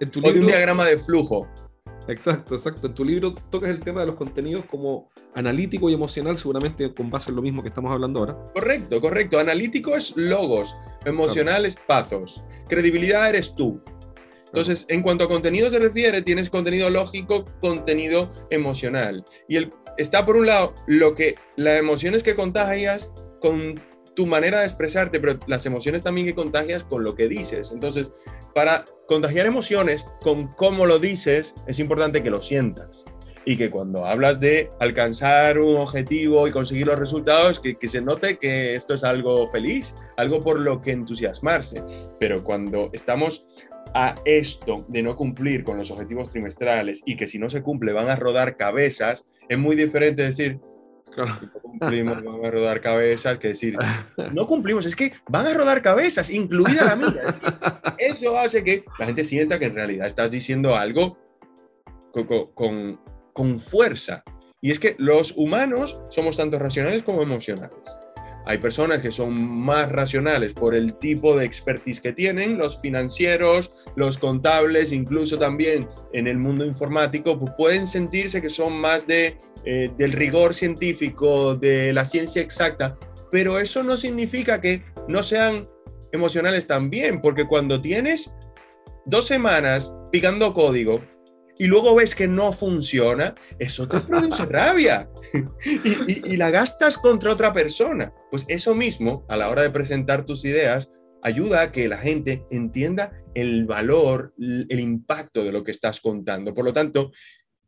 en 0.00 0.10
tu 0.10 0.20
o 0.24 0.32
de 0.32 0.40
un 0.40 0.46
diagrama 0.46 0.84
de 0.84 0.98
flujo. 0.98 1.48
Exacto, 2.08 2.54
exacto. 2.54 2.86
En 2.86 2.94
tu 2.94 3.04
libro 3.04 3.34
tocas 3.50 3.70
el 3.70 3.80
tema 3.80 4.00
de 4.00 4.06
los 4.06 4.14
contenidos 4.14 4.64
como 4.66 5.10
analítico 5.34 5.90
y 5.90 5.94
emocional, 5.94 6.38
seguramente 6.38 6.94
con 6.94 7.10
base 7.10 7.30
en 7.30 7.36
lo 7.36 7.42
mismo 7.42 7.62
que 7.62 7.68
estamos 7.68 7.90
hablando 7.90 8.20
ahora. 8.20 8.36
Correcto, 8.54 9.00
correcto. 9.00 9.38
Analítico 9.38 9.96
es 9.96 10.16
logos, 10.16 10.76
emocional 11.04 11.66
es 11.66 11.76
pasos, 11.76 12.44
credibilidad 12.68 13.28
eres 13.28 13.54
tú. 13.54 13.82
Entonces, 14.46 14.86
en 14.88 15.02
cuanto 15.02 15.24
a 15.24 15.28
contenido 15.28 15.68
se 15.68 15.78
refiere, 15.78 16.22
tienes 16.22 16.48
contenido 16.48 16.88
lógico, 16.88 17.44
contenido 17.60 18.30
emocional. 18.50 19.24
Y 19.48 19.56
el, 19.56 19.72
está 19.98 20.24
por 20.24 20.36
un 20.36 20.46
lado 20.46 20.74
lo 20.86 21.14
que 21.14 21.34
las 21.56 21.78
emociones 21.78 22.22
que 22.22 22.36
contagias 22.36 23.10
con 23.40 23.74
tu 24.14 24.26
manera 24.26 24.60
de 24.60 24.66
expresarte, 24.66 25.20
pero 25.20 25.38
las 25.46 25.66
emociones 25.66 26.02
también 26.02 26.26
que 26.26 26.34
contagias 26.34 26.82
con 26.82 27.04
lo 27.04 27.14
que 27.14 27.28
dices. 27.28 27.70
Entonces, 27.70 28.10
para 28.54 28.84
contagiar 29.06 29.46
emociones 29.46 30.06
con 30.22 30.48
cómo 30.54 30.86
lo 30.86 30.98
dices, 30.98 31.54
es 31.66 31.78
importante 31.78 32.22
que 32.22 32.30
lo 32.30 32.40
sientas. 32.40 33.04
Y 33.44 33.56
que 33.56 33.70
cuando 33.70 34.04
hablas 34.04 34.40
de 34.40 34.70
alcanzar 34.80 35.60
un 35.60 35.76
objetivo 35.76 36.48
y 36.48 36.50
conseguir 36.50 36.88
los 36.88 36.98
resultados, 36.98 37.60
que, 37.60 37.76
que 37.76 37.86
se 37.86 38.00
note 38.00 38.38
que 38.38 38.74
esto 38.74 38.94
es 38.94 39.04
algo 39.04 39.46
feliz, 39.48 39.94
algo 40.16 40.40
por 40.40 40.58
lo 40.58 40.80
que 40.80 40.90
entusiasmarse. 40.90 41.84
Pero 42.18 42.42
cuando 42.42 42.90
estamos 42.92 43.46
a 43.94 44.14
esto 44.24 44.84
de 44.88 45.02
no 45.02 45.14
cumplir 45.14 45.62
con 45.62 45.76
los 45.76 45.90
objetivos 45.90 46.30
trimestrales 46.30 47.02
y 47.06 47.16
que 47.16 47.28
si 47.28 47.38
no 47.38 47.48
se 47.48 47.62
cumple 47.62 47.92
van 47.92 48.08
a 48.10 48.16
rodar 48.16 48.56
cabezas, 48.56 49.26
es 49.48 49.58
muy 49.58 49.76
diferente 49.76 50.22
decir, 50.22 50.58
no 51.16 51.60
cumplimos, 51.62 52.22
van 52.22 52.44
a 52.44 52.50
rodar 52.50 52.80
cabezas, 52.80 53.38
que 53.38 53.48
decir, 53.48 53.76
no 54.32 54.46
cumplimos, 54.46 54.86
es 54.86 54.96
que 54.96 55.12
van 55.28 55.46
a 55.46 55.54
rodar 55.54 55.82
cabezas, 55.82 56.30
incluida 56.30 56.84
la 56.84 56.96
mía. 56.96 57.38
Eso 57.98 58.36
hace 58.36 58.62
que 58.62 58.84
la 58.98 59.06
gente 59.06 59.24
sienta 59.24 59.58
que 59.58 59.66
en 59.66 59.74
realidad 59.74 60.06
estás 60.06 60.30
diciendo 60.30 60.74
algo 60.74 61.18
con, 62.12 62.26
con, 62.54 63.00
con 63.32 63.58
fuerza. 63.58 64.22
Y 64.60 64.70
es 64.70 64.80
que 64.80 64.96
los 64.98 65.32
humanos 65.36 66.00
somos 66.08 66.36
tanto 66.36 66.58
racionales 66.58 67.02
como 67.02 67.22
emocionales. 67.22 67.96
Hay 68.46 68.58
personas 68.58 69.02
que 69.02 69.10
son 69.10 69.34
más 69.40 69.90
racionales 69.90 70.52
por 70.52 70.76
el 70.76 70.94
tipo 70.94 71.36
de 71.36 71.44
expertise 71.44 72.00
que 72.00 72.12
tienen, 72.12 72.58
los 72.58 72.80
financieros, 72.80 73.72
los 73.96 74.18
contables, 74.18 74.92
incluso 74.92 75.36
también 75.36 75.88
en 76.12 76.28
el 76.28 76.38
mundo 76.38 76.64
informático, 76.64 77.38
pues 77.40 77.52
pueden 77.58 77.88
sentirse 77.88 78.40
que 78.40 78.48
son 78.48 78.74
más 78.74 79.04
de, 79.04 79.36
eh, 79.64 79.90
del 79.98 80.12
rigor 80.12 80.54
científico, 80.54 81.56
de 81.56 81.92
la 81.92 82.04
ciencia 82.04 82.40
exacta, 82.40 82.96
pero 83.32 83.58
eso 83.58 83.82
no 83.82 83.96
significa 83.96 84.60
que 84.60 84.80
no 85.08 85.24
sean 85.24 85.68
emocionales 86.12 86.68
también, 86.68 87.20
porque 87.20 87.46
cuando 87.46 87.82
tienes 87.82 88.32
dos 89.06 89.26
semanas 89.26 89.92
picando 90.12 90.54
código 90.54 91.00
y 91.58 91.66
luego 91.66 91.94
ves 91.94 92.14
que 92.14 92.28
no 92.28 92.52
funciona, 92.52 93.34
eso 93.58 93.88
te 93.88 94.00
produce 94.00 94.44
rabia 94.50 95.08
y, 95.64 96.36
la 96.36 96.50
gastas 96.50 96.98
contra 96.98 97.32
otra 97.32 97.52
persona. 97.52 98.12
Pues 98.30 98.44
eso 98.48 98.74
mismo, 98.74 99.24
a 99.28 99.36
la 99.36 99.48
hora 99.48 99.62
de 99.62 99.70
presentar 99.70 100.24
tus 100.24 100.44
ideas, 100.44 100.90
ayuda 101.22 101.62
a 101.62 101.72
que 101.72 101.88
la 101.88 101.98
gente 101.98 102.44
entienda 102.50 103.12
el 103.34 103.64
valor, 103.64 104.34
el 104.38 104.80
impacto 104.80 105.44
de 105.44 105.52
lo 105.52 105.64
que 105.64 105.70
estás 105.70 106.00
contando. 106.00 106.54
Por 106.54 106.64
lo 106.64 106.72
tanto, 106.72 107.12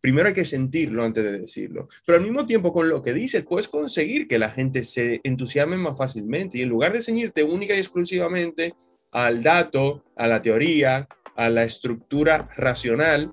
primero 0.00 0.28
hay 0.28 0.34
que 0.34 0.44
sentirlo 0.44 1.02
antes 1.02 1.24
de 1.24 1.40
decirlo. 1.40 1.88
Pero 2.06 2.18
al 2.18 2.24
mismo 2.24 2.46
tiempo, 2.46 2.72
con 2.72 2.88
lo 2.88 3.02
que 3.02 3.12
dices, 3.12 3.44
puedes 3.44 3.68
conseguir 3.68 4.28
que 4.28 4.38
la 4.38 4.50
gente 4.50 4.84
se 4.84 5.20
entusiasme 5.24 5.76
más 5.76 5.96
fácilmente 5.96 6.58
y 6.58 6.62
en 6.62 6.68
lugar 6.68 6.92
de 6.92 7.02
ceñirte 7.02 7.42
única 7.42 7.74
y 7.74 7.78
exclusivamente 7.78 8.74
al 9.10 9.42
dato, 9.42 10.04
a 10.16 10.28
la 10.28 10.42
teoría, 10.42 11.08
a 11.34 11.48
la 11.48 11.64
estructura 11.64 12.48
racional, 12.56 13.32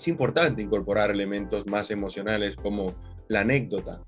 es 0.00 0.08
importante 0.08 0.62
incorporar 0.62 1.10
elementos 1.10 1.66
más 1.66 1.90
emocionales 1.90 2.56
como 2.56 2.94
la 3.28 3.40
anécdota, 3.40 4.02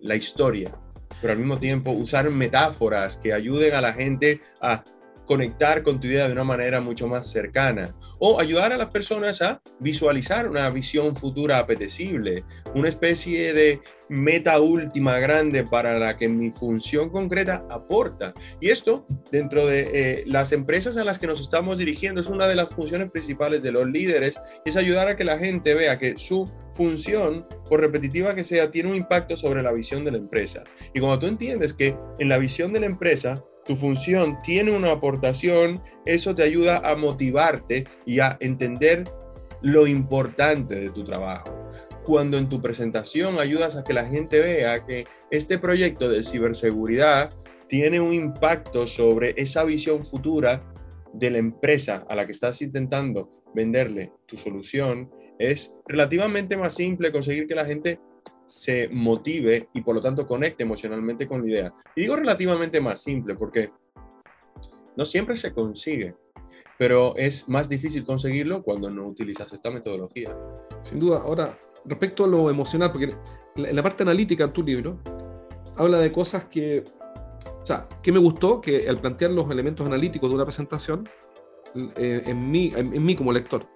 la 0.00 0.16
historia, 0.16 0.76
pero 1.20 1.32
al 1.32 1.38
mismo 1.38 1.60
tiempo 1.60 1.92
usar 1.92 2.28
metáforas 2.28 3.16
que 3.16 3.32
ayuden 3.32 3.74
a 3.74 3.80
la 3.80 3.92
gente 3.92 4.40
a 4.60 4.82
conectar 5.28 5.82
con 5.82 6.00
tu 6.00 6.06
idea 6.06 6.26
de 6.26 6.32
una 6.32 6.42
manera 6.42 6.80
mucho 6.80 7.06
más 7.06 7.30
cercana 7.30 7.94
o 8.18 8.40
ayudar 8.40 8.72
a 8.72 8.78
las 8.78 8.86
personas 8.86 9.42
a 9.42 9.60
visualizar 9.78 10.48
una 10.48 10.68
visión 10.70 11.14
futura 11.14 11.58
apetecible, 11.58 12.44
una 12.74 12.88
especie 12.88 13.52
de 13.52 13.80
meta 14.08 14.58
última 14.58 15.18
grande 15.18 15.64
para 15.64 15.98
la 15.98 16.16
que 16.16 16.30
mi 16.30 16.50
función 16.50 17.10
concreta 17.10 17.66
aporta. 17.68 18.32
Y 18.58 18.70
esto, 18.70 19.06
dentro 19.30 19.66
de 19.66 19.90
eh, 19.92 20.24
las 20.26 20.52
empresas 20.52 20.96
a 20.96 21.04
las 21.04 21.18
que 21.18 21.26
nos 21.26 21.40
estamos 21.40 21.76
dirigiendo, 21.76 22.22
es 22.22 22.28
una 22.28 22.48
de 22.48 22.56
las 22.56 22.70
funciones 22.70 23.10
principales 23.10 23.62
de 23.62 23.70
los 23.70 23.86
líderes, 23.86 24.40
es 24.64 24.76
ayudar 24.76 25.08
a 25.08 25.16
que 25.16 25.24
la 25.24 25.38
gente 25.38 25.74
vea 25.74 25.98
que 25.98 26.16
su 26.16 26.50
función, 26.70 27.46
por 27.68 27.80
repetitiva 27.80 28.34
que 28.34 28.44
sea, 28.44 28.70
tiene 28.70 28.88
un 28.88 28.96
impacto 28.96 29.36
sobre 29.36 29.62
la 29.62 29.72
visión 29.72 30.06
de 30.06 30.12
la 30.12 30.18
empresa. 30.18 30.64
Y 30.94 31.00
cuando 31.00 31.18
tú 31.18 31.26
entiendes 31.26 31.74
que 31.74 31.94
en 32.18 32.30
la 32.30 32.38
visión 32.38 32.72
de 32.72 32.80
la 32.80 32.86
empresa, 32.86 33.44
tu 33.68 33.76
función 33.76 34.40
tiene 34.42 34.72
una 34.72 34.92
aportación, 34.92 35.82
eso 36.06 36.34
te 36.34 36.42
ayuda 36.42 36.78
a 36.78 36.96
motivarte 36.96 37.84
y 38.06 38.18
a 38.18 38.38
entender 38.40 39.04
lo 39.60 39.86
importante 39.86 40.74
de 40.76 40.88
tu 40.88 41.04
trabajo. 41.04 41.68
Cuando 42.02 42.38
en 42.38 42.48
tu 42.48 42.62
presentación 42.62 43.38
ayudas 43.38 43.76
a 43.76 43.84
que 43.84 43.92
la 43.92 44.06
gente 44.06 44.40
vea 44.40 44.86
que 44.86 45.04
este 45.30 45.58
proyecto 45.58 46.08
de 46.08 46.24
ciberseguridad 46.24 47.28
tiene 47.68 48.00
un 48.00 48.14
impacto 48.14 48.86
sobre 48.86 49.34
esa 49.36 49.64
visión 49.64 50.02
futura 50.02 50.64
de 51.12 51.30
la 51.30 51.36
empresa 51.36 52.06
a 52.08 52.16
la 52.16 52.24
que 52.24 52.32
estás 52.32 52.62
intentando 52.62 53.30
venderle 53.54 54.12
tu 54.24 54.38
solución, 54.38 55.10
es 55.38 55.74
relativamente 55.86 56.56
más 56.56 56.74
simple 56.74 57.12
conseguir 57.12 57.46
que 57.46 57.54
la 57.54 57.66
gente 57.66 58.00
se 58.48 58.88
motive 58.88 59.68
y 59.74 59.82
por 59.82 59.94
lo 59.94 60.00
tanto 60.00 60.26
conecte 60.26 60.62
emocionalmente 60.62 61.28
con 61.28 61.42
la 61.42 61.48
idea. 61.48 61.74
Y 61.94 62.02
digo 62.02 62.16
relativamente 62.16 62.80
más 62.80 63.00
simple 63.00 63.34
porque 63.34 63.70
No 64.96 65.04
siempre 65.04 65.36
se 65.36 65.52
consigue, 65.52 66.16
pero 66.76 67.14
es 67.14 67.48
más 67.48 67.68
difícil 67.68 68.04
conseguirlo 68.04 68.64
cuando 68.64 68.90
no 68.90 69.06
utilizas 69.06 69.52
esta 69.52 69.70
metodología. 69.70 70.36
Sin 70.82 70.98
duda. 70.98 71.18
Ahora, 71.18 71.56
respecto 71.84 72.24
a 72.24 72.26
lo 72.26 72.50
emocional, 72.50 72.90
porque 72.90 73.14
en 73.56 73.76
la 73.76 73.82
parte 73.82 74.02
analítica 74.02 74.46
de 74.46 74.52
tu 74.52 74.62
libro 74.64 74.98
habla 75.76 75.98
de 75.98 76.10
cosas 76.10 76.46
que, 76.46 76.82
o 77.62 77.66
sea, 77.66 77.88
que 78.02 78.10
me 78.10 78.18
gustó, 78.18 78.60
que 78.60 78.88
al 78.88 78.98
plantear 78.98 79.30
los 79.30 79.48
elementos 79.50 79.86
analíticos 79.86 80.30
de 80.30 80.34
una 80.34 80.44
presentación, 80.44 81.04
eh, 81.96 82.22
en, 82.26 82.50
mí, 82.50 82.72
en, 82.74 83.04
mí 83.04 83.14
como 83.14 83.30
lector, 83.30 83.66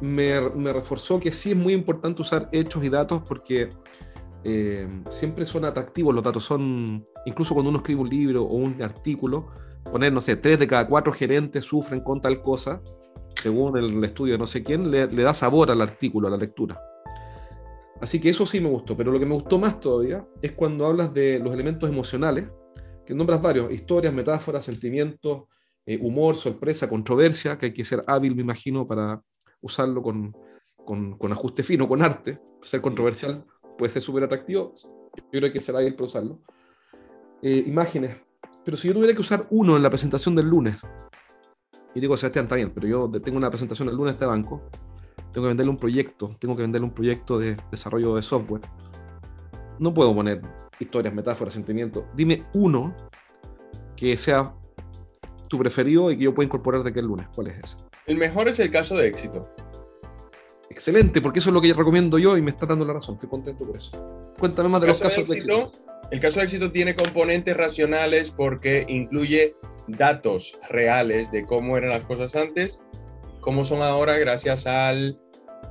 me, 0.00 0.72
reforzó 0.72 1.18
que 1.20 1.32
sí 1.32 1.52
es 1.52 1.56
muy 1.56 1.72
importante 1.72 2.22
usar 2.22 2.48
hechos 2.52 2.84
y 2.84 2.88
datos 2.88 3.22
porque 3.26 3.68
eh, 4.44 4.88
siempre 5.10 5.44
son 5.46 5.64
atractivos 5.64 6.14
los 6.14 6.24
datos. 6.24 6.44
Son, 6.44 7.04
incluso 7.26 7.54
cuando 7.54 7.70
uno 7.70 7.78
escribe 7.78 8.00
un 8.00 8.08
libro 8.08 8.44
o 8.44 8.56
un 8.56 8.80
artículo, 8.82 9.48
poner, 9.90 10.12
no 10.12 10.20
sé, 10.20 10.36
tres 10.36 10.58
de 10.58 10.66
cada 10.66 10.86
cuatro 10.86 11.12
gerentes 11.12 11.64
sufren 11.64 12.00
con 12.00 12.20
tal 12.20 12.42
cosa, 12.42 12.80
según 13.34 13.76
el, 13.76 14.02
estudio 14.04 14.34
de 14.34 14.38
no 14.38 14.46
sé 14.46 14.62
quién, 14.62 14.90
le, 14.90 15.06
da 15.06 15.34
sabor 15.34 15.70
al 15.70 15.80
artículo, 15.80 16.28
a 16.28 16.30
la 16.30 16.36
lectura. 16.36 16.80
Así 18.00 18.20
que 18.20 18.28
eso 18.28 18.46
sí 18.46 18.60
me 18.60 18.68
gustó, 18.68 18.96
pero 18.96 19.10
lo 19.10 19.18
que 19.18 19.26
me 19.26 19.34
gustó 19.34 19.58
más 19.58 19.80
todavía 19.80 20.24
es 20.40 20.52
cuando 20.52 20.86
hablas 20.86 21.12
de 21.12 21.40
los 21.40 21.52
elementos 21.52 21.88
emocionales, 21.88 22.48
que 23.04 23.14
nombras 23.14 23.42
varios, 23.42 23.72
historias, 23.72 24.14
metáforas, 24.14 24.64
sentimientos, 24.64 25.44
eh, 25.84 25.98
humor, 26.00 26.36
sorpresa, 26.36 26.88
controversia, 26.88 27.58
que 27.58 27.66
hay 27.66 27.72
que 27.72 27.84
ser 27.84 28.02
hábil, 28.06 28.36
me 28.36 28.42
imagino, 28.42 28.86
para 28.86 29.22
usarlo 29.60 30.02
con, 30.02 30.36
con, 30.84 31.16
con 31.18 31.32
ajuste 31.32 31.62
fino, 31.62 31.88
con 31.88 32.02
arte, 32.02 32.40
ser 32.62 32.80
controversial 32.80 33.44
puede 33.76 33.90
ser 33.90 34.02
súper 34.02 34.24
atractivo. 34.24 34.74
Yo 35.16 35.24
creo 35.30 35.52
que 35.52 35.60
será 35.60 35.80
bien 35.80 35.94
para 35.94 36.06
usarlo. 36.06 36.40
Eh, 37.40 37.64
imágenes. 37.66 38.16
Pero 38.64 38.76
si 38.76 38.88
yo 38.88 38.94
tuviera 38.94 39.14
que 39.14 39.20
usar 39.20 39.46
uno 39.50 39.76
en 39.76 39.82
la 39.82 39.88
presentación 39.88 40.34
del 40.34 40.48
lunes, 40.48 40.80
y 41.94 42.00
digo, 42.00 42.16
Sebastián, 42.16 42.44
está 42.44 42.56
bien, 42.56 42.72
pero 42.74 42.86
yo 42.86 43.10
tengo 43.22 43.38
una 43.38 43.48
presentación 43.48 43.88
el 43.88 43.94
lunes 43.94 44.12
de 44.12 44.16
este 44.16 44.26
banco, 44.26 44.62
tengo 45.32 45.44
que 45.44 45.48
venderle 45.48 45.70
un 45.70 45.76
proyecto, 45.76 46.36
tengo 46.38 46.54
que 46.54 46.62
venderle 46.62 46.86
un 46.86 46.92
proyecto 46.92 47.38
de 47.38 47.56
desarrollo 47.70 48.16
de 48.16 48.22
software. 48.22 48.62
No 49.78 49.94
puedo 49.94 50.12
poner 50.12 50.42
historias, 50.78 51.14
metáforas, 51.14 51.54
sentimientos. 51.54 52.04
Dime 52.14 52.44
uno 52.54 52.94
que 53.96 54.16
sea 54.16 54.54
tu 55.48 55.58
preferido 55.58 56.10
y 56.10 56.18
que 56.18 56.24
yo 56.24 56.34
pueda 56.34 56.46
incorporar 56.46 56.82
de 56.82 56.90
aquel 56.90 57.06
lunes. 57.06 57.26
¿Cuál 57.34 57.48
es 57.48 57.58
ese? 57.58 57.87
El 58.08 58.16
mejor 58.16 58.48
es 58.48 58.58
el 58.58 58.70
caso 58.70 58.96
de 58.96 59.06
éxito. 59.06 59.48
Excelente, 60.70 61.20
porque 61.20 61.40
eso 61.40 61.50
es 61.50 61.54
lo 61.54 61.60
que 61.60 61.72
recomiendo 61.74 62.18
yo 62.18 62.36
y 62.38 62.42
me 62.42 62.50
está 62.50 62.64
dando 62.64 62.86
la 62.86 62.94
razón. 62.94 63.16
Estoy 63.16 63.28
contento 63.28 63.66
por 63.66 63.76
eso. 63.76 63.90
Cuéntame 64.38 64.70
más 64.70 64.80
de 64.80 64.86
los 64.86 64.98
casos 64.98 65.28
de 65.28 65.36
éxito. 65.36 65.70
El 66.10 66.18
caso 66.18 66.38
de 66.40 66.46
éxito 66.46 66.72
tiene 66.72 66.94
componentes 66.94 67.54
racionales 67.54 68.30
porque 68.30 68.86
incluye 68.88 69.54
datos 69.86 70.58
reales 70.70 71.30
de 71.30 71.44
cómo 71.44 71.76
eran 71.76 71.90
las 71.90 72.04
cosas 72.04 72.34
antes, 72.34 72.80
cómo 73.40 73.66
son 73.66 73.82
ahora 73.82 74.16
gracias 74.16 74.66
al 74.66 75.18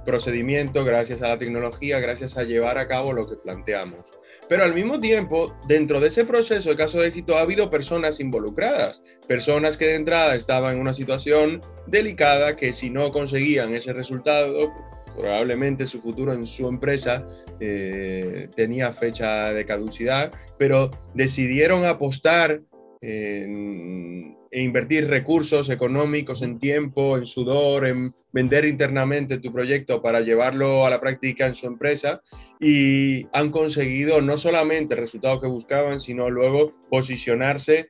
procedimiento, 0.05 0.83
gracias 0.83 1.23
a 1.23 1.29
la 1.29 1.39
tecnología, 1.39 1.99
gracias 1.99 2.37
a 2.37 2.43
llevar 2.43 2.77
a 2.77 2.87
cabo 2.87 3.13
lo 3.13 3.27
que 3.27 3.35
planteamos. 3.37 4.05
Pero 4.49 4.63
al 4.63 4.73
mismo 4.73 4.99
tiempo, 4.99 5.57
dentro 5.67 5.99
de 5.99 6.07
ese 6.07 6.23
proceso, 6.23 6.71
el 6.71 6.77
caso 6.77 6.99
de 6.99 7.07
éxito, 7.07 7.37
ha 7.37 7.41
habido 7.41 7.69
personas 7.69 8.19
involucradas, 8.19 9.01
personas 9.27 9.77
que 9.77 9.87
de 9.87 9.95
entrada 9.95 10.35
estaban 10.35 10.75
en 10.75 10.81
una 10.81 10.93
situación 10.93 11.61
delicada, 11.85 12.55
que 12.55 12.71
si 12.71 12.89
no 12.89 13.11
conseguían 13.11 13.73
ese 13.75 13.91
resultado, 13.91 14.71
probablemente 15.17 15.87
su 15.87 15.99
futuro 15.99 16.31
en 16.31 16.45
su 16.45 16.67
empresa 16.67 17.25
eh, 17.59 18.49
tenía 18.55 18.93
fecha 18.93 19.51
de 19.51 19.65
caducidad, 19.65 20.31
pero 20.57 20.91
decidieron 21.13 21.85
apostar 21.85 22.61
en, 23.01 24.37
e 24.51 24.61
invertir 24.61 25.07
recursos 25.07 25.69
económicos 25.69 26.41
en 26.41 26.57
tiempo, 26.57 27.17
en 27.17 27.25
sudor, 27.25 27.85
en 27.85 28.13
vender 28.31 28.65
internamente 28.65 29.39
tu 29.39 29.51
proyecto 29.51 30.01
para 30.01 30.21
llevarlo 30.21 30.85
a 30.85 30.89
la 30.89 30.99
práctica 30.99 31.45
en 31.45 31.55
su 31.55 31.67
empresa 31.67 32.21
y 32.59 33.27
han 33.33 33.51
conseguido 33.51 34.21
no 34.21 34.37
solamente 34.37 34.95
el 34.95 35.01
resultado 35.01 35.41
que 35.41 35.47
buscaban, 35.47 35.99
sino 35.99 36.29
luego 36.29 36.71
posicionarse 36.89 37.89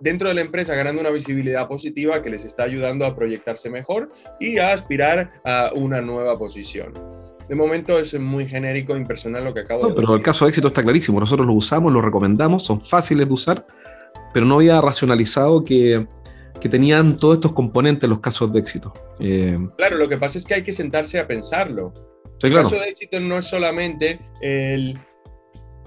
dentro 0.00 0.28
de 0.28 0.34
la 0.34 0.40
empresa 0.40 0.74
ganando 0.74 1.00
una 1.00 1.10
visibilidad 1.10 1.68
positiva 1.68 2.22
que 2.22 2.30
les 2.30 2.44
está 2.44 2.64
ayudando 2.64 3.04
a 3.04 3.14
proyectarse 3.14 3.68
mejor 3.70 4.10
y 4.40 4.58
a 4.58 4.72
aspirar 4.72 5.32
a 5.44 5.72
una 5.74 6.00
nueva 6.00 6.38
posición. 6.38 6.94
De 7.48 7.56
momento 7.56 7.98
es 7.98 8.18
muy 8.18 8.46
genérico, 8.46 8.96
impersonal 8.96 9.44
lo 9.44 9.52
que 9.52 9.60
acabo 9.60 9.82
de 9.82 9.88
decir. 9.90 10.04
Pero 10.04 10.16
el 10.16 10.22
caso 10.22 10.44
de 10.44 10.50
éxito 10.50 10.68
está 10.68 10.82
clarísimo. 10.82 11.18
Nosotros 11.18 11.46
lo 11.46 11.52
usamos, 11.52 11.92
lo 11.92 12.00
recomendamos, 12.00 12.64
son 12.64 12.80
fáciles 12.80 13.26
de 13.26 13.34
usar 13.34 13.66
pero 14.32 14.46
no 14.46 14.56
había 14.56 14.80
racionalizado 14.80 15.64
que, 15.64 16.06
que 16.60 16.68
tenían 16.68 17.16
todos 17.16 17.36
estos 17.36 17.52
componentes 17.52 18.08
los 18.08 18.20
casos 18.20 18.52
de 18.52 18.60
éxito. 18.60 18.92
Eh, 19.18 19.58
claro, 19.76 19.96
lo 19.96 20.08
que 20.08 20.16
pasa 20.16 20.38
es 20.38 20.44
que 20.44 20.54
hay 20.54 20.62
que 20.62 20.72
sentarse 20.72 21.18
a 21.18 21.26
pensarlo. 21.26 21.92
el 22.42 22.54
caso 22.54 22.76
de 22.76 22.88
éxito 22.88 23.20
no 23.20 23.38
es 23.38 23.46
solamente 23.46 24.20
el, 24.40 24.98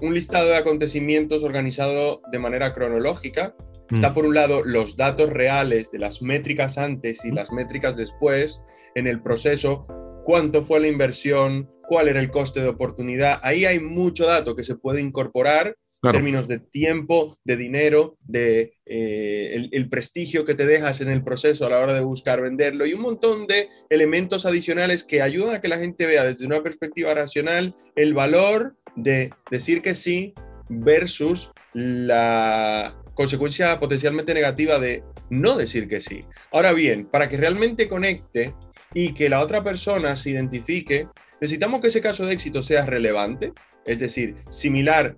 un 0.00 0.14
listado 0.14 0.48
de 0.48 0.56
acontecimientos 0.56 1.42
organizado 1.42 2.22
de 2.30 2.38
manera 2.38 2.74
cronológica. 2.74 3.54
Mm. 3.90 3.94
Está 3.96 4.14
por 4.14 4.26
un 4.26 4.34
lado 4.34 4.62
los 4.64 4.96
datos 4.96 5.30
reales 5.30 5.90
de 5.90 5.98
las 5.98 6.22
métricas 6.22 6.78
antes 6.78 7.24
y 7.24 7.30
las 7.30 7.52
métricas 7.52 7.96
después 7.96 8.62
en 8.94 9.06
el 9.06 9.20
proceso, 9.20 9.86
cuánto 10.24 10.62
fue 10.62 10.80
la 10.80 10.88
inversión, 10.88 11.70
cuál 11.86 12.08
era 12.08 12.20
el 12.20 12.30
coste 12.30 12.60
de 12.60 12.68
oportunidad. 12.68 13.40
Ahí 13.42 13.64
hay 13.64 13.80
mucho 13.80 14.26
dato 14.26 14.56
que 14.56 14.64
se 14.64 14.76
puede 14.76 15.00
incorporar 15.00 15.76
en 16.04 16.12
términos 16.12 16.48
de 16.48 16.58
tiempo, 16.58 17.38
de 17.44 17.56
dinero, 17.56 18.16
de 18.22 18.74
eh, 18.86 19.68
el, 19.72 19.88
prestigio 19.88 20.44
que 20.44 20.54
te 20.54 20.66
dejas 20.66 21.00
en 21.00 21.10
el 21.10 21.22
proceso 21.22 21.66
a 21.66 21.70
la 21.70 21.80
hora 21.80 21.94
de 21.94 22.00
buscar 22.00 22.42
venderlo 22.42 22.86
y 22.86 22.94
un 22.94 23.00
montón 23.00 23.46
de 23.46 23.68
elementos 23.90 24.46
adicionales 24.46 25.04
que 25.04 25.22
ayudan 25.22 25.54
a 25.54 25.60
que 25.60 25.68
la 25.68 25.78
gente 25.78 26.06
vea 26.06 26.24
desde 26.24 26.46
una 26.46 26.62
perspectiva 26.62 27.14
racional 27.14 27.74
el 27.96 28.14
valor 28.14 28.76
de 28.96 29.30
decir 29.50 29.82
que 29.82 29.94
sí 29.94 30.34
versus 30.68 31.50
la 31.72 32.94
consecuencia 33.14 33.78
potencialmente 33.78 34.34
negativa 34.34 34.78
de 34.78 35.02
no 35.30 35.56
decir 35.56 35.88
que 35.88 36.00
sí. 36.00 36.20
Ahora 36.52 36.72
bien, 36.72 37.06
para 37.06 37.28
que 37.28 37.36
realmente 37.36 37.88
conecte 37.88 38.54
y 38.92 39.14
que 39.14 39.28
la 39.28 39.40
otra 39.40 39.62
persona 39.62 40.16
se 40.16 40.30
identifique, 40.30 41.08
necesitamos 41.40 41.80
que 41.80 41.88
ese 41.88 42.00
caso 42.00 42.26
de 42.26 42.34
éxito 42.34 42.62
sea 42.62 42.86
relevante, 42.86 43.52
es 43.86 43.98
decir, 43.98 44.36
similar 44.48 45.16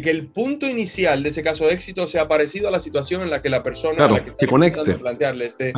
que, 0.00 0.10
el 0.10 0.28
punto 0.28 0.66
inicial 0.68 1.22
de 1.22 1.28
ese 1.28 1.42
caso 1.42 1.66
de 1.66 1.74
éxito 1.74 2.06
sea 2.06 2.26
parecido 2.26 2.68
a 2.68 2.70
la 2.70 2.80
situación 2.80 3.22
en 3.22 3.30
la 3.30 3.42
que 3.42 3.50
la 3.50 3.62
persona 3.62 4.06
a 4.06 4.08
la 4.08 4.22
que 4.22 4.30
está 4.30 4.46
conecte. 4.46 4.94
plantearle 4.94 5.46
este 5.46 5.72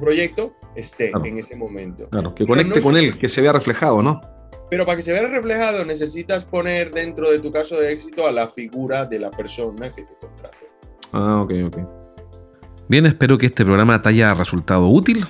proyecto 0.00 0.54
esté 0.74 1.12
en 1.24 1.38
ese 1.38 1.56
momento. 1.56 2.08
Claro, 2.08 2.34
que 2.34 2.46
conecte 2.46 2.80
con 2.80 2.96
él, 2.96 3.18
que 3.18 3.28
se 3.28 3.42
vea 3.42 3.52
reflejado, 3.52 4.02
¿no? 4.02 4.20
Pero 4.70 4.86
para 4.86 4.96
que 4.96 5.02
se 5.02 5.12
vea 5.12 5.26
reflejado 5.26 5.84
necesitas 5.84 6.44
poner 6.44 6.92
dentro 6.92 7.30
de 7.30 7.40
tu 7.40 7.50
caso 7.50 7.78
de 7.78 7.92
éxito 7.92 8.26
a 8.26 8.32
la 8.32 8.46
figura 8.46 9.04
de 9.04 9.18
la 9.18 9.30
persona 9.30 9.90
que 9.90 10.02
te 10.02 10.14
contrató. 10.20 10.66
Ah, 11.12 11.42
ok, 11.42 11.52
ok. 11.66 11.78
Bien, 12.88 13.06
espero 13.06 13.36
que 13.36 13.46
este 13.46 13.64
programa 13.64 14.00
te 14.00 14.08
haya 14.08 14.32
resultado 14.34 14.88
útil 14.88 15.24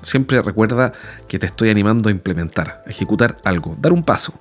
siempre 0.00 0.40
recuerda 0.42 0.90
que 1.28 1.38
te 1.38 1.46
estoy 1.46 1.70
animando 1.70 2.08
a 2.08 2.12
implementar, 2.12 2.82
a 2.86 2.90
ejecutar 2.90 3.36
algo, 3.44 3.76
dar 3.80 3.92
un 3.92 4.02
paso. 4.02 4.34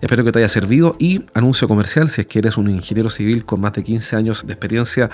Espero 0.00 0.24
que 0.24 0.32
te 0.32 0.38
haya 0.40 0.48
servido 0.48 0.96
y 0.98 1.26
anuncio 1.34 1.68
comercial 1.68 2.08
si 2.10 2.22
es 2.22 2.26
que 2.26 2.40
eres 2.40 2.56
un 2.56 2.68
ingeniero 2.70 3.10
civil 3.10 3.44
con 3.44 3.60
más 3.60 3.74
de 3.74 3.84
15 3.84 4.16
años 4.16 4.44
de 4.46 4.52
experiencia 4.52 5.10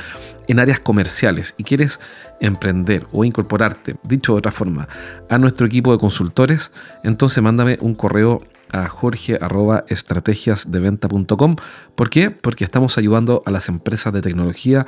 en 0.49 0.61
áreas 0.61 0.81
comerciales 0.81 1.55
y 1.59 1.65
quieres 1.65 2.01
emprender 2.41 3.07
o 3.13 3.25
incorporarte, 3.25 3.97
dicho 4.03 4.33
de 4.33 4.39
otra 4.39 4.53
forma, 4.53 4.89
a 5.29 5.37
nuestro 5.39 5.67
equipo 5.67 5.93
de 5.93 5.99
consultores, 5.99 6.73
entonces 7.05 7.43
mándame 7.43 7.77
un 7.81 7.95
correo 7.95 8.43
a 8.71 8.89
jorge.estrategiasdeventa.com. 8.89 11.57
¿Por 11.95 12.11
qué? 12.11 12.31
Porque 12.31 12.65
estamos 12.65 12.99
ayudando 12.99 13.43
a 13.45 13.51
las 13.51 13.69
empresas 13.69 14.13
de 14.13 14.23
tecnología 14.23 14.87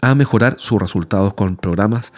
a 0.00 0.14
mejorar 0.14 0.56
sus 0.58 0.80
resultados 0.80 1.34
con 1.34 1.56
programas 1.56 2.12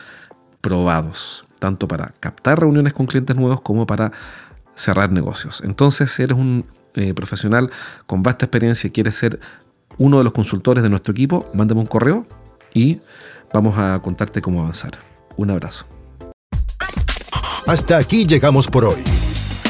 probados 0.61 1.48
tanto 1.59 1.89
para 1.89 2.15
captar 2.21 2.61
reuniones 2.61 2.95
con 2.95 3.07
clientes 3.07 3.37
nuevos 3.37 3.61
como 3.61 3.87
para 3.87 4.13
cerrar 4.77 5.11
negocios. 5.11 5.63
Entonces, 5.65 6.11
si 6.13 6.23
eres 6.23 6.37
un 6.37 6.65
eh, 6.95 7.15
profesional 7.15 7.71
con 8.07 8.23
vasta 8.23 8.47
experiencia 8.47 8.89
y 8.89 8.91
quieres 8.91 9.15
ser 9.15 9.41
uno 9.99 10.19
de 10.19 10.25
los 10.25 10.33
consultores 10.33 10.83
de 10.83 10.91
nuestro 10.91 11.13
equipo, 11.13 11.51
mándame 11.55 11.81
un 11.81 11.87
correo 11.87 12.27
y 12.73 13.01
vamos 13.53 13.79
a 13.79 14.01
contarte 14.01 14.41
cómo 14.41 14.61
avanzar. 14.61 14.93
Un 15.37 15.51
abrazo. 15.51 15.87
Hasta 17.67 17.99
aquí 17.99 18.27
llegamos 18.27 18.69
por 18.69 18.85
hoy. 18.85 19.03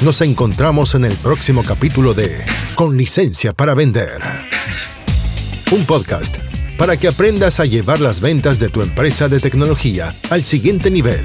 Nos 0.03 0.21
encontramos 0.21 0.95
en 0.95 1.05
el 1.05 1.17
próximo 1.17 1.63
capítulo 1.65 2.15
de 2.15 2.45
Con 2.77 2.97
licencia 2.97 3.53
para 3.53 3.75
vender. 3.75 4.23
Un 5.73 5.85
podcast 5.85 6.37
para 6.79 6.97
que 6.97 7.09
aprendas 7.09 7.59
a 7.59 7.65
llevar 7.65 7.99
las 7.99 8.21
ventas 8.21 8.61
de 8.61 8.69
tu 8.69 8.83
empresa 8.83 9.29
de 9.29 9.41
tecnología 9.41 10.15
al 10.31 10.45
siguiente 10.45 10.91
nivel. 10.91 11.25